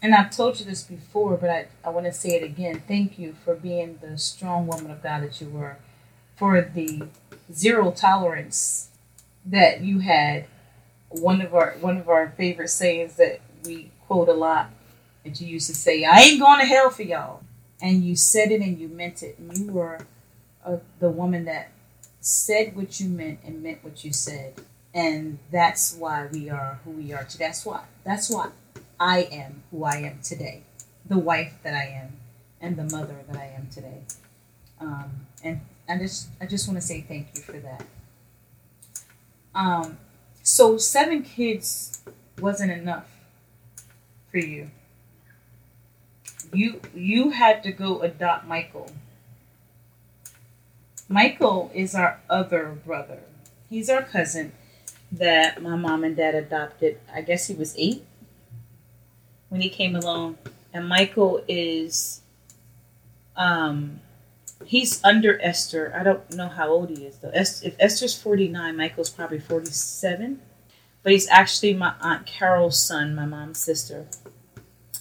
And 0.01 0.15
I've 0.15 0.31
told 0.31 0.59
you 0.59 0.65
this 0.65 0.83
before, 0.83 1.37
but 1.37 1.49
I, 1.49 1.67
I 1.83 1.89
want 1.89 2.07
to 2.07 2.11
say 2.11 2.29
it 2.29 2.43
again. 2.43 2.81
Thank 2.87 3.19
you 3.19 3.35
for 3.45 3.55
being 3.55 3.99
the 4.01 4.17
strong 4.17 4.65
woman 4.65 4.89
of 4.89 5.03
God 5.03 5.21
that 5.21 5.39
you 5.39 5.47
were, 5.47 5.77
for 6.35 6.59
the 6.61 7.07
zero 7.53 7.91
tolerance 7.91 8.89
that 9.45 9.81
you 9.81 9.99
had. 9.99 10.45
One 11.09 11.41
of 11.41 11.53
our 11.53 11.71
one 11.81 11.97
of 11.97 12.09
our 12.09 12.33
favorite 12.37 12.69
sayings 12.69 13.17
that 13.17 13.41
we 13.65 13.91
quote 14.07 14.29
a 14.29 14.33
lot 14.33 14.71
that 15.23 15.39
you 15.39 15.47
used 15.47 15.67
to 15.67 15.75
say 15.75 16.03
i 16.03 16.19
ain't 16.21 16.39
going 16.39 16.59
to 16.59 16.65
hell 16.65 16.89
for 16.89 17.03
y'all. 17.03 17.43
And 17.81 18.03
you 18.03 18.15
said 18.15 18.51
it 18.51 18.61
and 18.61 18.79
you 18.79 18.87
meant 18.87 19.21
it. 19.21 19.37
And 19.37 19.55
you 19.57 19.71
were 19.71 19.99
uh, 20.65 20.77
the 20.99 21.09
woman 21.09 21.45
that 21.45 21.71
said 22.21 22.75
what 22.75 22.99
you 22.99 23.09
meant 23.09 23.39
and 23.45 23.61
meant 23.61 23.83
what 23.83 24.03
you 24.03 24.13
said. 24.13 24.53
And 24.93 25.39
that's 25.51 25.95
why 25.95 26.27
we 26.31 26.49
are 26.49 26.79
who 26.85 26.91
we 26.91 27.13
are 27.13 27.23
today. 27.23 27.45
That's 27.45 27.65
why. 27.65 27.83
That's 28.03 28.29
why 28.29 28.49
i 29.01 29.21
am 29.31 29.63
who 29.71 29.83
i 29.83 29.97
am 29.97 30.19
today 30.21 30.61
the 31.05 31.17
wife 31.17 31.55
that 31.63 31.73
i 31.73 31.85
am 31.85 32.13
and 32.61 32.77
the 32.77 32.95
mother 32.95 33.17
that 33.27 33.37
i 33.37 33.45
am 33.57 33.67
today 33.67 34.01
um, 34.79 35.27
and 35.43 35.61
i 35.89 35.97
just 35.97 36.29
i 36.39 36.45
just 36.45 36.67
want 36.67 36.79
to 36.79 36.85
say 36.85 37.01
thank 37.01 37.27
you 37.35 37.41
for 37.41 37.59
that 37.59 37.85
um, 39.53 39.97
so 40.43 40.77
seven 40.77 41.23
kids 41.23 42.01
wasn't 42.39 42.71
enough 42.71 43.07
for 44.29 44.37
you. 44.37 44.71
You 46.53 46.81
you 46.95 47.31
had 47.31 47.63
to 47.63 47.71
go 47.71 48.01
adopt 48.01 48.47
Michael. 48.47 48.91
Michael 51.07 51.71
is 51.73 51.93
our 51.93 52.19
other 52.29 52.77
brother. 52.85 53.19
He's 53.69 53.89
our 53.89 54.01
cousin 54.01 54.53
that 55.11 55.61
my 55.61 55.75
mom 55.75 56.03
and 56.03 56.15
dad 56.15 56.35
adopted. 56.35 56.99
I 57.13 57.21
guess 57.21 57.47
he 57.47 57.53
was 57.53 57.75
eight 57.77 58.05
when 59.51 59.61
he 59.61 59.69
came 59.69 59.95
along. 59.95 60.37
And 60.73 60.87
Michael 60.87 61.43
is 61.47 62.21
um 63.35 63.99
he's 64.65 65.03
under 65.03 65.39
Esther. 65.41 65.93
I 65.95 66.03
don't 66.03 66.33
know 66.33 66.47
how 66.47 66.69
old 66.69 66.89
he 66.89 67.05
is 67.05 67.17
though. 67.17 67.31
If 67.33 67.75
Esther's 67.77 68.19
49, 68.19 68.75
Michael's 68.75 69.09
probably 69.09 69.39
47. 69.39 70.41
But 71.03 71.11
he's 71.11 71.27
actually 71.29 71.73
my 71.73 71.95
Aunt 71.99 72.25
Carol's 72.25 72.81
son, 72.81 73.15
my 73.15 73.25
mom's 73.25 73.59
sister. 73.59 74.07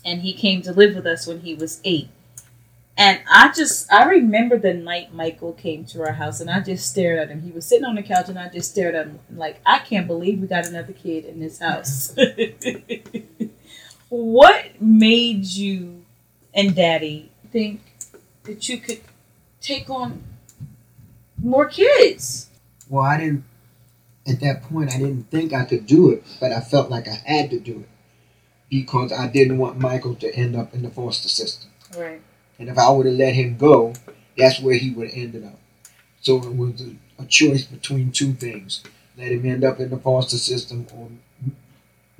And 0.05 0.23
he 0.23 0.33
came 0.33 0.63
to 0.63 0.73
live 0.73 0.95
with 0.95 1.07
us 1.07 1.27
when 1.27 1.41
he 1.41 1.55
was 1.55 1.81
eight. 1.85 2.09
And 2.97 3.21
I 3.31 3.53
just, 3.53 3.91
I 3.93 4.05
remember 4.05 4.59
the 4.59 4.75
night 4.75 5.15
Michael 5.15 5.53
came 5.53 5.85
to 5.87 6.03
our 6.03 6.13
house 6.13 6.41
and 6.41 6.51
I 6.51 6.61
just 6.61 6.91
stared 6.91 7.19
at 7.19 7.29
him. 7.29 7.43
He 7.43 7.51
was 7.51 7.67
sitting 7.67 7.85
on 7.85 7.95
the 7.95 8.03
couch 8.03 8.29
and 8.29 8.39
I 8.39 8.49
just 8.49 8.71
stared 8.71 8.95
at 8.95 9.07
him 9.07 9.21
like, 9.35 9.61
I 9.65 9.79
can't 9.79 10.07
believe 10.07 10.41
we 10.41 10.47
got 10.47 10.67
another 10.67 10.93
kid 10.93 11.25
in 11.27 11.39
this 11.39 11.61
house. 11.61 12.15
what 14.11 14.81
made 14.81 15.47
you 15.47 16.05
and 16.55 16.75
daddy 16.77 17.33
think 17.51 17.81
that 18.45 18.69
you 18.69 18.79
could 18.79 19.01
take 19.61 19.89
on 19.91 20.23
more 21.43 21.67
kids. 21.67 22.49
Well, 22.89 23.05
I 23.05 23.17
didn't, 23.19 23.45
at 24.27 24.41
that 24.41 24.63
point, 24.65 24.93
I 24.95 24.99
didn't 24.99 25.31
think 25.31 25.53
I 25.53 25.65
could 25.65 25.87
do 25.87 26.11
it, 26.11 26.25
but 26.41 26.53
I 26.53 26.61
felt 26.61 26.91
like 26.91 27.09
I 27.09 27.15
had 27.25 27.51
to 27.51 27.59
do 27.61 27.81
it. 27.81 27.89
because 28.71 29.13
I 29.13 29.27
didn't 29.27 29.59
want 29.59 29.79
Michael 29.79 30.15
to 30.17 30.35
end 30.35 30.57
up 30.57 30.73
in 30.73 30.83
the 30.83 30.91
foster 30.91 31.29
system. 31.29 31.71
Right. 31.97 32.23
And 32.59 32.69
if 32.69 32.79
I 32.79 32.89
would 32.91 33.07
have 33.07 33.17
let 33.17 33.35
him 33.35 33.57
go, 33.57 33.95
that's 34.39 34.61
where 34.61 34.77
he 34.77 34.91
would 34.91 35.09
have 35.09 35.19
ended 35.19 35.45
up. 35.45 35.59
So 36.21 36.37
it 36.37 36.57
was 36.57 36.81
a, 36.81 37.23
a 37.23 37.27
choice 37.27 37.65
between 37.65 38.13
two 38.13 38.33
things: 38.35 38.83
let 39.19 39.33
him 39.33 39.45
end 39.45 39.65
up 39.65 39.81
in 39.81 39.91
the 39.91 39.99
foster 39.99 40.39
system, 40.39 40.87
or 40.95 41.09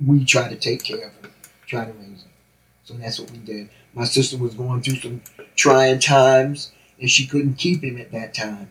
we 0.05 0.25
try 0.25 0.49
to 0.49 0.55
take 0.55 0.83
care 0.83 1.07
of 1.07 1.13
him, 1.21 1.31
try 1.71 1.85
to 1.85 1.91
raise 1.93 2.23
him. 2.23 2.31
So 2.83 2.93
that's 2.95 3.19
what 3.19 3.31
we 3.31 3.37
did. 3.37 3.69
My 3.93 4.03
sister 4.03 4.37
was 4.37 4.53
going 4.53 4.81
through 4.81 4.97
some 4.97 5.21
trying 5.55 5.99
times, 5.99 6.71
and 6.99 7.09
she 7.09 7.25
couldn't 7.25 7.55
keep 7.55 7.83
him 7.83 7.97
at 7.97 8.11
that 8.11 8.33
time. 8.33 8.69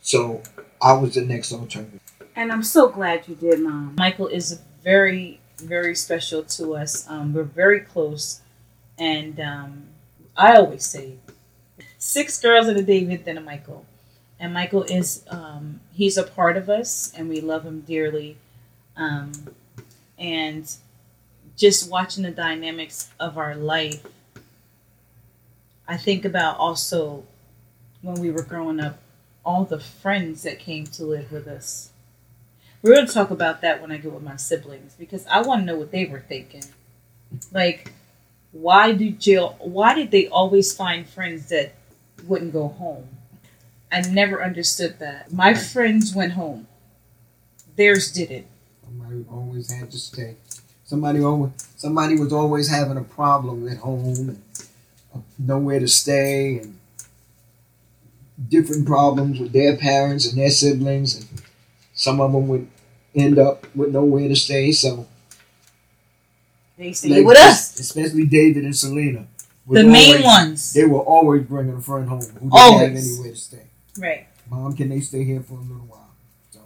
So 0.00 0.42
I 0.80 0.94
was 0.94 1.14
the 1.14 1.20
next 1.20 1.52
alternative. 1.52 2.00
And 2.34 2.50
I'm 2.50 2.62
so 2.62 2.88
glad 2.88 3.28
you 3.28 3.34
did, 3.34 3.60
Mom. 3.60 3.94
Michael 3.98 4.28
is 4.28 4.60
very, 4.82 5.40
very 5.58 5.94
special 5.94 6.42
to 6.44 6.74
us. 6.74 7.08
Um, 7.08 7.34
we're 7.34 7.42
very 7.42 7.80
close. 7.80 8.40
And 8.98 9.38
um, 9.38 9.84
I 10.36 10.56
always 10.56 10.86
say, 10.86 11.16
six 11.98 12.40
girls 12.40 12.66
and 12.68 12.78
a 12.78 12.82
David, 12.82 13.26
then 13.26 13.36
a 13.36 13.42
Michael. 13.42 13.84
And 14.40 14.54
Michael 14.54 14.84
is, 14.84 15.24
um, 15.28 15.80
he's 15.92 16.16
a 16.16 16.24
part 16.24 16.56
of 16.56 16.70
us, 16.70 17.12
and 17.14 17.28
we 17.28 17.40
love 17.40 17.64
him 17.64 17.82
dearly. 17.82 18.38
Um, 18.96 19.32
and 20.18 20.64
just 21.56 21.90
watching 21.90 22.22
the 22.22 22.30
dynamics 22.30 23.10
of 23.20 23.38
our 23.38 23.54
life, 23.54 24.04
I 25.86 25.96
think 25.96 26.24
about 26.24 26.58
also 26.58 27.24
when 28.00 28.20
we 28.20 28.30
were 28.30 28.42
growing 28.42 28.80
up, 28.80 28.98
all 29.44 29.64
the 29.64 29.80
friends 29.80 30.42
that 30.42 30.58
came 30.58 30.86
to 30.86 31.04
live 31.04 31.32
with 31.32 31.46
us. 31.46 31.90
We're 32.80 32.94
going 32.94 33.06
to 33.06 33.12
talk 33.12 33.30
about 33.30 33.60
that 33.60 33.80
when 33.80 33.92
I 33.92 33.96
get 33.96 34.12
with 34.12 34.22
my 34.22 34.36
siblings 34.36 34.94
because 34.98 35.24
I 35.26 35.42
want 35.42 35.62
to 35.62 35.66
know 35.66 35.76
what 35.76 35.92
they 35.92 36.04
were 36.04 36.20
thinking. 36.20 36.64
Like, 37.52 37.92
why 38.50 38.92
did 38.92 39.20
Jill? 39.20 39.56
Why 39.60 39.94
did 39.94 40.10
they 40.10 40.26
always 40.28 40.74
find 40.74 41.08
friends 41.08 41.48
that 41.48 41.74
wouldn't 42.26 42.52
go 42.52 42.68
home? 42.68 43.08
I 43.90 44.00
never 44.02 44.42
understood 44.42 44.98
that. 44.98 45.32
My 45.32 45.54
friends 45.54 46.14
went 46.14 46.32
home. 46.32 46.66
Theirs 47.76 48.10
didn't. 48.10 48.46
I 48.84 49.22
always 49.30 49.70
had 49.70 49.90
to 49.90 49.98
stay. 49.98 50.36
Somebody 50.92 51.22
always, 51.24 51.52
somebody 51.78 52.18
was 52.18 52.34
always 52.34 52.68
having 52.68 52.98
a 52.98 53.02
problem 53.02 53.66
at 53.66 53.78
home, 53.78 54.28
and 54.28 54.42
uh, 55.14 55.20
nowhere 55.38 55.80
to 55.80 55.88
stay, 55.88 56.58
and 56.58 56.78
different 58.50 58.86
problems 58.86 59.40
with 59.40 59.54
their 59.54 59.74
parents 59.78 60.28
and 60.28 60.38
their 60.38 60.50
siblings, 60.50 61.16
and 61.16 61.42
some 61.94 62.20
of 62.20 62.30
them 62.32 62.46
would 62.46 62.68
end 63.14 63.38
up 63.38 63.74
with 63.74 63.88
nowhere 63.88 64.28
to 64.28 64.36
stay. 64.36 64.70
So 64.70 65.06
they 66.76 66.92
stayed 66.92 67.24
with 67.24 67.38
us, 67.38 67.80
especially 67.80 68.26
David 68.26 68.64
and 68.64 68.76
Selena. 68.76 69.26
The 69.66 69.84
main 69.84 70.08
always, 70.10 70.24
ones. 70.24 70.72
They 70.74 70.84
were 70.84 71.00
always 71.00 71.44
bringing 71.44 71.74
a 71.74 71.80
friend 71.80 72.06
home 72.06 72.20
who 72.20 72.32
didn't 72.34 72.50
always. 72.52 72.80
have 72.82 72.96
anywhere 72.98 73.30
to 73.30 73.36
stay. 73.38 73.66
Right. 73.96 74.26
Mom, 74.50 74.76
can 74.76 74.90
they 74.90 75.00
stay 75.00 75.24
here 75.24 75.40
for 75.40 75.54
a 75.54 75.62
little 75.62 75.86
while? 75.86 76.10
So 76.50 76.60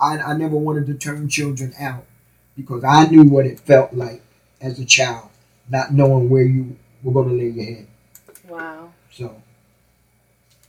I, 0.00 0.16
I 0.16 0.36
never 0.38 0.56
wanted 0.56 0.86
to 0.86 0.94
turn 0.94 1.28
children 1.28 1.74
out 1.78 2.06
because 2.56 2.82
I 2.84 3.06
knew 3.06 3.24
what 3.24 3.46
it 3.46 3.60
felt 3.60 3.92
like 3.92 4.22
as 4.60 4.78
a 4.78 4.84
child, 4.84 5.28
not 5.68 5.92
knowing 5.92 6.28
where 6.28 6.42
you 6.42 6.76
were 7.02 7.12
going 7.12 7.28
to 7.28 7.34
lay 7.34 7.50
your 7.50 7.64
head. 7.64 7.86
Wow. 8.48 8.92
So 9.12 9.42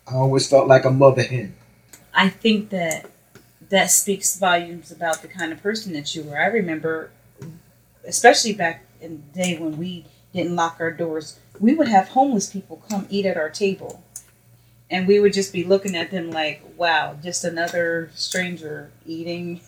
I 0.08 0.16
always 0.16 0.48
felt 0.50 0.68
like 0.68 0.86
a 0.86 0.92
mother 0.92 1.24
hen. 1.24 1.56
I 2.14 2.30
think 2.30 2.70
that 2.70 3.10
that 3.70 3.92
speaks 3.92 4.38
volumes 4.38 4.92
about 4.92 5.22
the 5.22 5.28
kind 5.28 5.52
of 5.52 5.62
person 5.62 5.94
that 5.94 6.16
you 6.16 6.24
were. 6.24 6.38
I 6.38 6.48
remember, 6.48 7.12
especially 8.06 8.54
back 8.54 8.86
in 9.02 9.24
the 9.34 9.44
day 9.44 9.58
when 9.58 9.78
we 9.78 10.06
didn't 10.34 10.56
lock 10.56 10.78
our 10.80 10.92
doors, 10.92 11.40
we 11.60 11.76
would 11.76 11.88
have 11.88 12.10
homeless 12.10 12.50
people 12.50 12.84
come 12.90 13.08
eat 13.10 13.26
at 13.26 13.38
our 13.38 13.50
table. 13.50 14.04
And 14.90 15.06
we 15.06 15.20
would 15.20 15.34
just 15.34 15.52
be 15.52 15.66
looking 15.66 15.96
at 15.96 16.12
them 16.12 16.32
like, 16.32 16.64
wow, 16.78 17.18
just 17.22 17.44
another 17.44 18.10
stranger 18.16 18.90
eating 19.06 19.60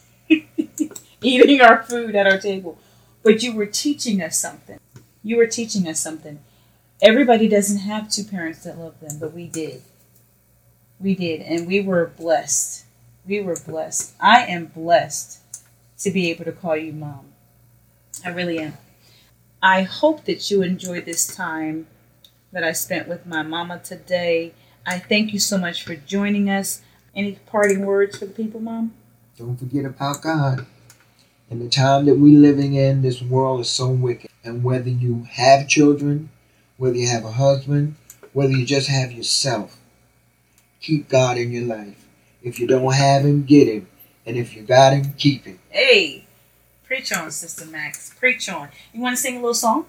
eating 1.23 1.61
our 1.61 1.83
food 1.83 2.15
at 2.15 2.27
our 2.27 2.39
table. 2.39 2.77
But 3.23 3.43
you 3.43 3.53
were 3.53 3.65
teaching 3.65 4.21
us 4.21 4.37
something. 4.37 4.79
You 5.23 5.37
were 5.37 5.47
teaching 5.47 5.87
us 5.87 5.99
something. 5.99 6.39
Everybody 7.01 7.47
doesn't 7.47 7.79
have 7.79 8.09
two 8.09 8.23
parents 8.23 8.63
that 8.63 8.77
love 8.77 8.99
them, 8.99 9.19
but 9.19 9.33
we 9.33 9.47
did. 9.47 9.81
We 10.99 11.15
did, 11.15 11.41
and 11.41 11.67
we 11.67 11.79
were 11.81 12.07
blessed. 12.07 12.85
We 13.25 13.39
were 13.41 13.55
blessed. 13.55 14.13
I 14.19 14.45
am 14.45 14.65
blessed 14.67 15.39
to 15.99 16.11
be 16.11 16.29
able 16.29 16.45
to 16.45 16.51
call 16.51 16.75
you 16.75 16.93
mom. 16.93 17.25
I 18.25 18.29
really 18.29 18.59
am. 18.59 18.77
I 19.61 19.83
hope 19.83 20.25
that 20.25 20.49
you 20.49 20.61
enjoyed 20.61 21.05
this 21.05 21.27
time 21.27 21.87
that 22.51 22.63
I 22.63 22.71
spent 22.71 23.07
with 23.07 23.25
my 23.25 23.43
mama 23.43 23.79
today. 23.79 24.53
I 24.85 24.99
thank 24.99 25.33
you 25.33 25.39
so 25.39 25.57
much 25.57 25.83
for 25.83 25.95
joining 25.95 26.49
us. 26.49 26.81
Any 27.15 27.33
parting 27.45 27.85
words 27.85 28.17
for 28.17 28.25
the 28.25 28.33
people, 28.33 28.59
mom? 28.59 28.93
Don't 29.37 29.57
forget 29.57 29.85
about 29.85 30.21
God. 30.21 30.65
In 31.49 31.57
the 31.57 31.69
time 31.69 32.05
that 32.05 32.19
we're 32.19 32.39
living 32.39 32.75
in, 32.75 33.01
this 33.01 33.23
world 33.23 33.59
is 33.61 33.69
so 33.69 33.89
wicked. 33.89 34.29
And 34.43 34.63
whether 34.63 34.89
you 34.89 35.25
have 35.31 35.67
children, 35.67 36.29
whether 36.77 36.95
you 36.95 37.07
have 37.07 37.25
a 37.25 37.31
husband, 37.31 37.95
whether 38.33 38.51
you 38.51 38.65
just 38.67 38.87
have 38.87 39.11
yourself, 39.11 39.77
keep 40.79 41.09
God 41.09 41.37
in 41.37 41.51
your 41.51 41.65
life. 41.65 42.05
If 42.43 42.59
you 42.59 42.67
don't 42.67 42.93
have 42.93 43.25
Him, 43.25 43.45
get 43.45 43.67
Him. 43.67 43.87
And 44.27 44.37
if 44.37 44.55
you 44.55 44.61
got 44.61 44.93
Him, 44.93 45.13
keep 45.17 45.45
Him. 45.45 45.59
Hey, 45.69 46.25
preach 46.83 47.11
on, 47.11 47.31
Sister 47.31 47.65
Max. 47.65 48.13
Preach 48.13 48.47
on. 48.47 48.69
You 48.93 49.01
want 49.01 49.17
to 49.17 49.21
sing 49.21 49.37
a 49.37 49.39
little 49.39 49.55
song? 49.55 49.87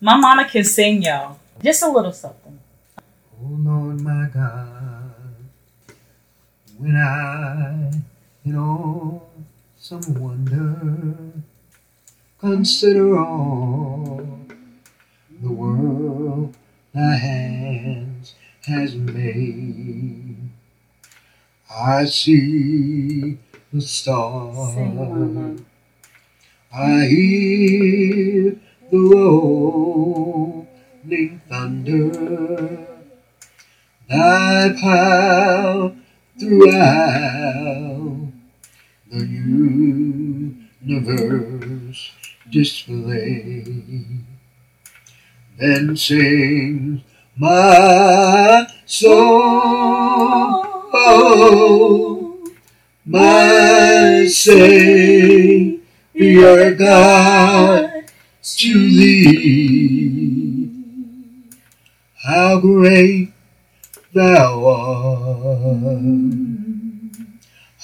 My 0.00 0.16
mama 0.16 0.48
can 0.48 0.62
sing, 0.62 1.02
y'all. 1.02 1.40
Just 1.60 1.82
a 1.82 1.88
little 1.88 2.12
something. 2.12 2.60
Oh, 3.42 3.48
Lord, 3.50 4.00
my 4.00 4.28
God, 4.32 5.14
when 6.78 6.94
I, 6.94 7.90
you 8.44 8.52
know, 8.52 9.22
some 9.84 10.14
wonder, 10.14 11.44
consider 12.38 13.18
all 13.18 14.26
the 15.42 15.52
world 15.52 16.56
thy 16.94 17.14
hands 17.16 18.34
has 18.64 18.94
made. 18.94 20.36
I 21.70 22.06
see 22.06 23.36
the 23.74 23.82
stars. 23.82 25.60
I 26.74 27.04
hear 27.04 28.58
the 28.90 28.98
rolling 29.12 30.64
thunder. 31.46 32.86
Thy 34.08 34.72
power 34.80 35.94
throughout 36.40 37.93
the 39.14 39.24
universe 40.82 42.10
display. 42.50 43.64
Then 45.56 45.96
sings 45.96 47.02
my 47.36 48.66
soul, 48.86 49.12
my 53.06 54.26
Savior 54.28 55.80
God, 56.74 57.90
to 58.42 58.72
thee. 58.72 60.70
How 62.24 62.58
great 62.58 63.32
thou 64.12 64.66
art, 64.66 66.04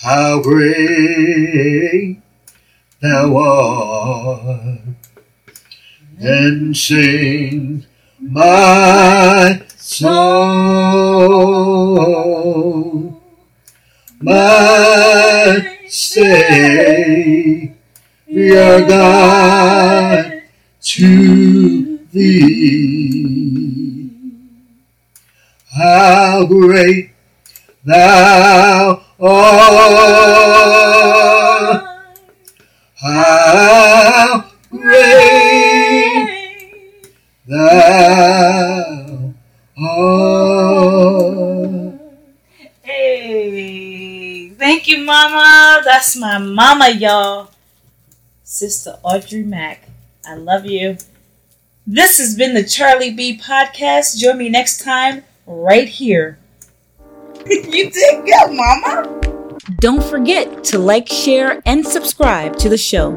how 0.02 0.40
great 0.40 2.16
thou 3.02 3.36
art, 3.36 4.80
and 6.18 6.74
sing 6.74 7.84
my 8.18 9.60
soul, 9.76 10.10
my 14.20 15.78
Savior 15.86 17.74
God, 18.88 20.42
to 20.80 21.98
thee. 22.10 23.30
How 25.76 26.46
great 26.46 27.10
thou 27.84 29.10
art, 29.20 29.70
how 32.96 34.44
great 34.70 36.26
thou 37.46 39.35
art. 39.76 41.00
Hey, 42.83 44.48
thank 44.50 44.88
you, 44.88 45.04
Mama. 45.04 45.83
That's 45.85 46.16
my 46.16 46.38
mama, 46.38 46.88
y'all. 46.88 47.50
Sister 48.42 48.98
Audrey 49.02 49.42
Mack. 49.42 49.87
I 50.26 50.35
love 50.35 50.64
you. 50.64 50.96
This 51.87 52.18
has 52.18 52.35
been 52.37 52.54
the 52.54 52.64
Charlie 52.64 53.12
B 53.12 53.38
podcast. 53.38 54.16
Join 54.16 54.38
me 54.38 54.48
next 54.48 54.83
time 54.83 55.24
right 55.46 55.88
here. 55.88 56.38
you 57.46 57.90
did 57.90 58.24
good, 58.24 58.50
Mama. 58.50 59.20
Don't 59.79 60.03
forget 60.03 60.62
to 60.64 60.79
like, 60.79 61.09
share, 61.09 61.62
and 61.64 61.87
subscribe 61.87 62.57
to 62.57 62.68
the 62.68 62.76
show. 62.76 63.11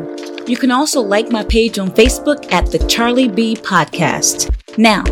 You 0.48 0.58
can 0.58 0.72
also 0.72 1.02
like 1.02 1.30
my 1.30 1.44
page 1.44 1.80
on 1.80 1.90
Facebook 1.92 2.52
at 2.52 2.72
the 2.72 2.80
Charlie 2.88 3.28
B 3.28 3.56
Podcast. 3.56 4.54
Now, 4.78 5.04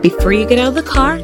before 0.00 0.32
you 0.32 0.46
get 0.46 0.58
out 0.58 0.68
of 0.68 0.74
the 0.74 0.82
car 0.82 1.14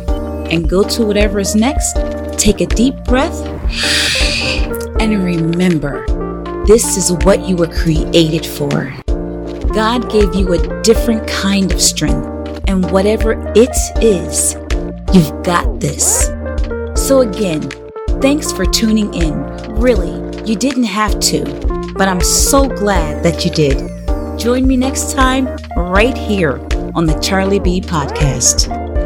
and 0.51 0.68
go 0.68 0.83
to 0.88 1.05
whatever 1.05 1.38
is 1.38 1.55
next, 1.55 1.94
take 2.38 2.61
a 2.61 2.66
deep 2.66 2.94
breath 3.05 3.40
and 5.01 5.24
remember 5.24 6.07
this 6.66 6.96
is 6.96 7.12
what 7.24 7.48
you 7.48 7.57
were 7.57 7.68
created 7.68 8.44
for. 8.44 8.94
God 9.72 10.11
gave 10.11 10.35
you 10.35 10.53
a 10.55 10.83
different 10.83 11.27
kind 11.29 11.72
of 11.72 11.81
strength, 11.81 12.27
and 12.68 12.90
whatever 12.90 13.33
it 13.55 13.77
is, 14.03 14.55
you've 15.12 15.42
got 15.44 15.81
this. 15.81 16.31
So, 17.09 17.23
again, 17.23 17.62
thanks 18.21 18.53
for 18.53 18.66
tuning 18.66 19.14
in. 19.14 19.33
Really, 19.77 20.12
you 20.44 20.55
didn't 20.55 20.85
have 20.85 21.18
to, 21.21 21.42
but 21.97 22.07
I'm 22.07 22.21
so 22.21 22.68
glad 22.68 23.25
that 23.25 23.47
you 23.47 23.51
did. 23.51 23.79
Join 24.38 24.66
me 24.66 24.77
next 24.77 25.14
time 25.14 25.47
right 25.75 26.14
here 26.14 26.59
on 26.94 27.07
the 27.07 27.18
Charlie 27.23 27.61
B 27.61 27.81
Podcast. 27.81 28.97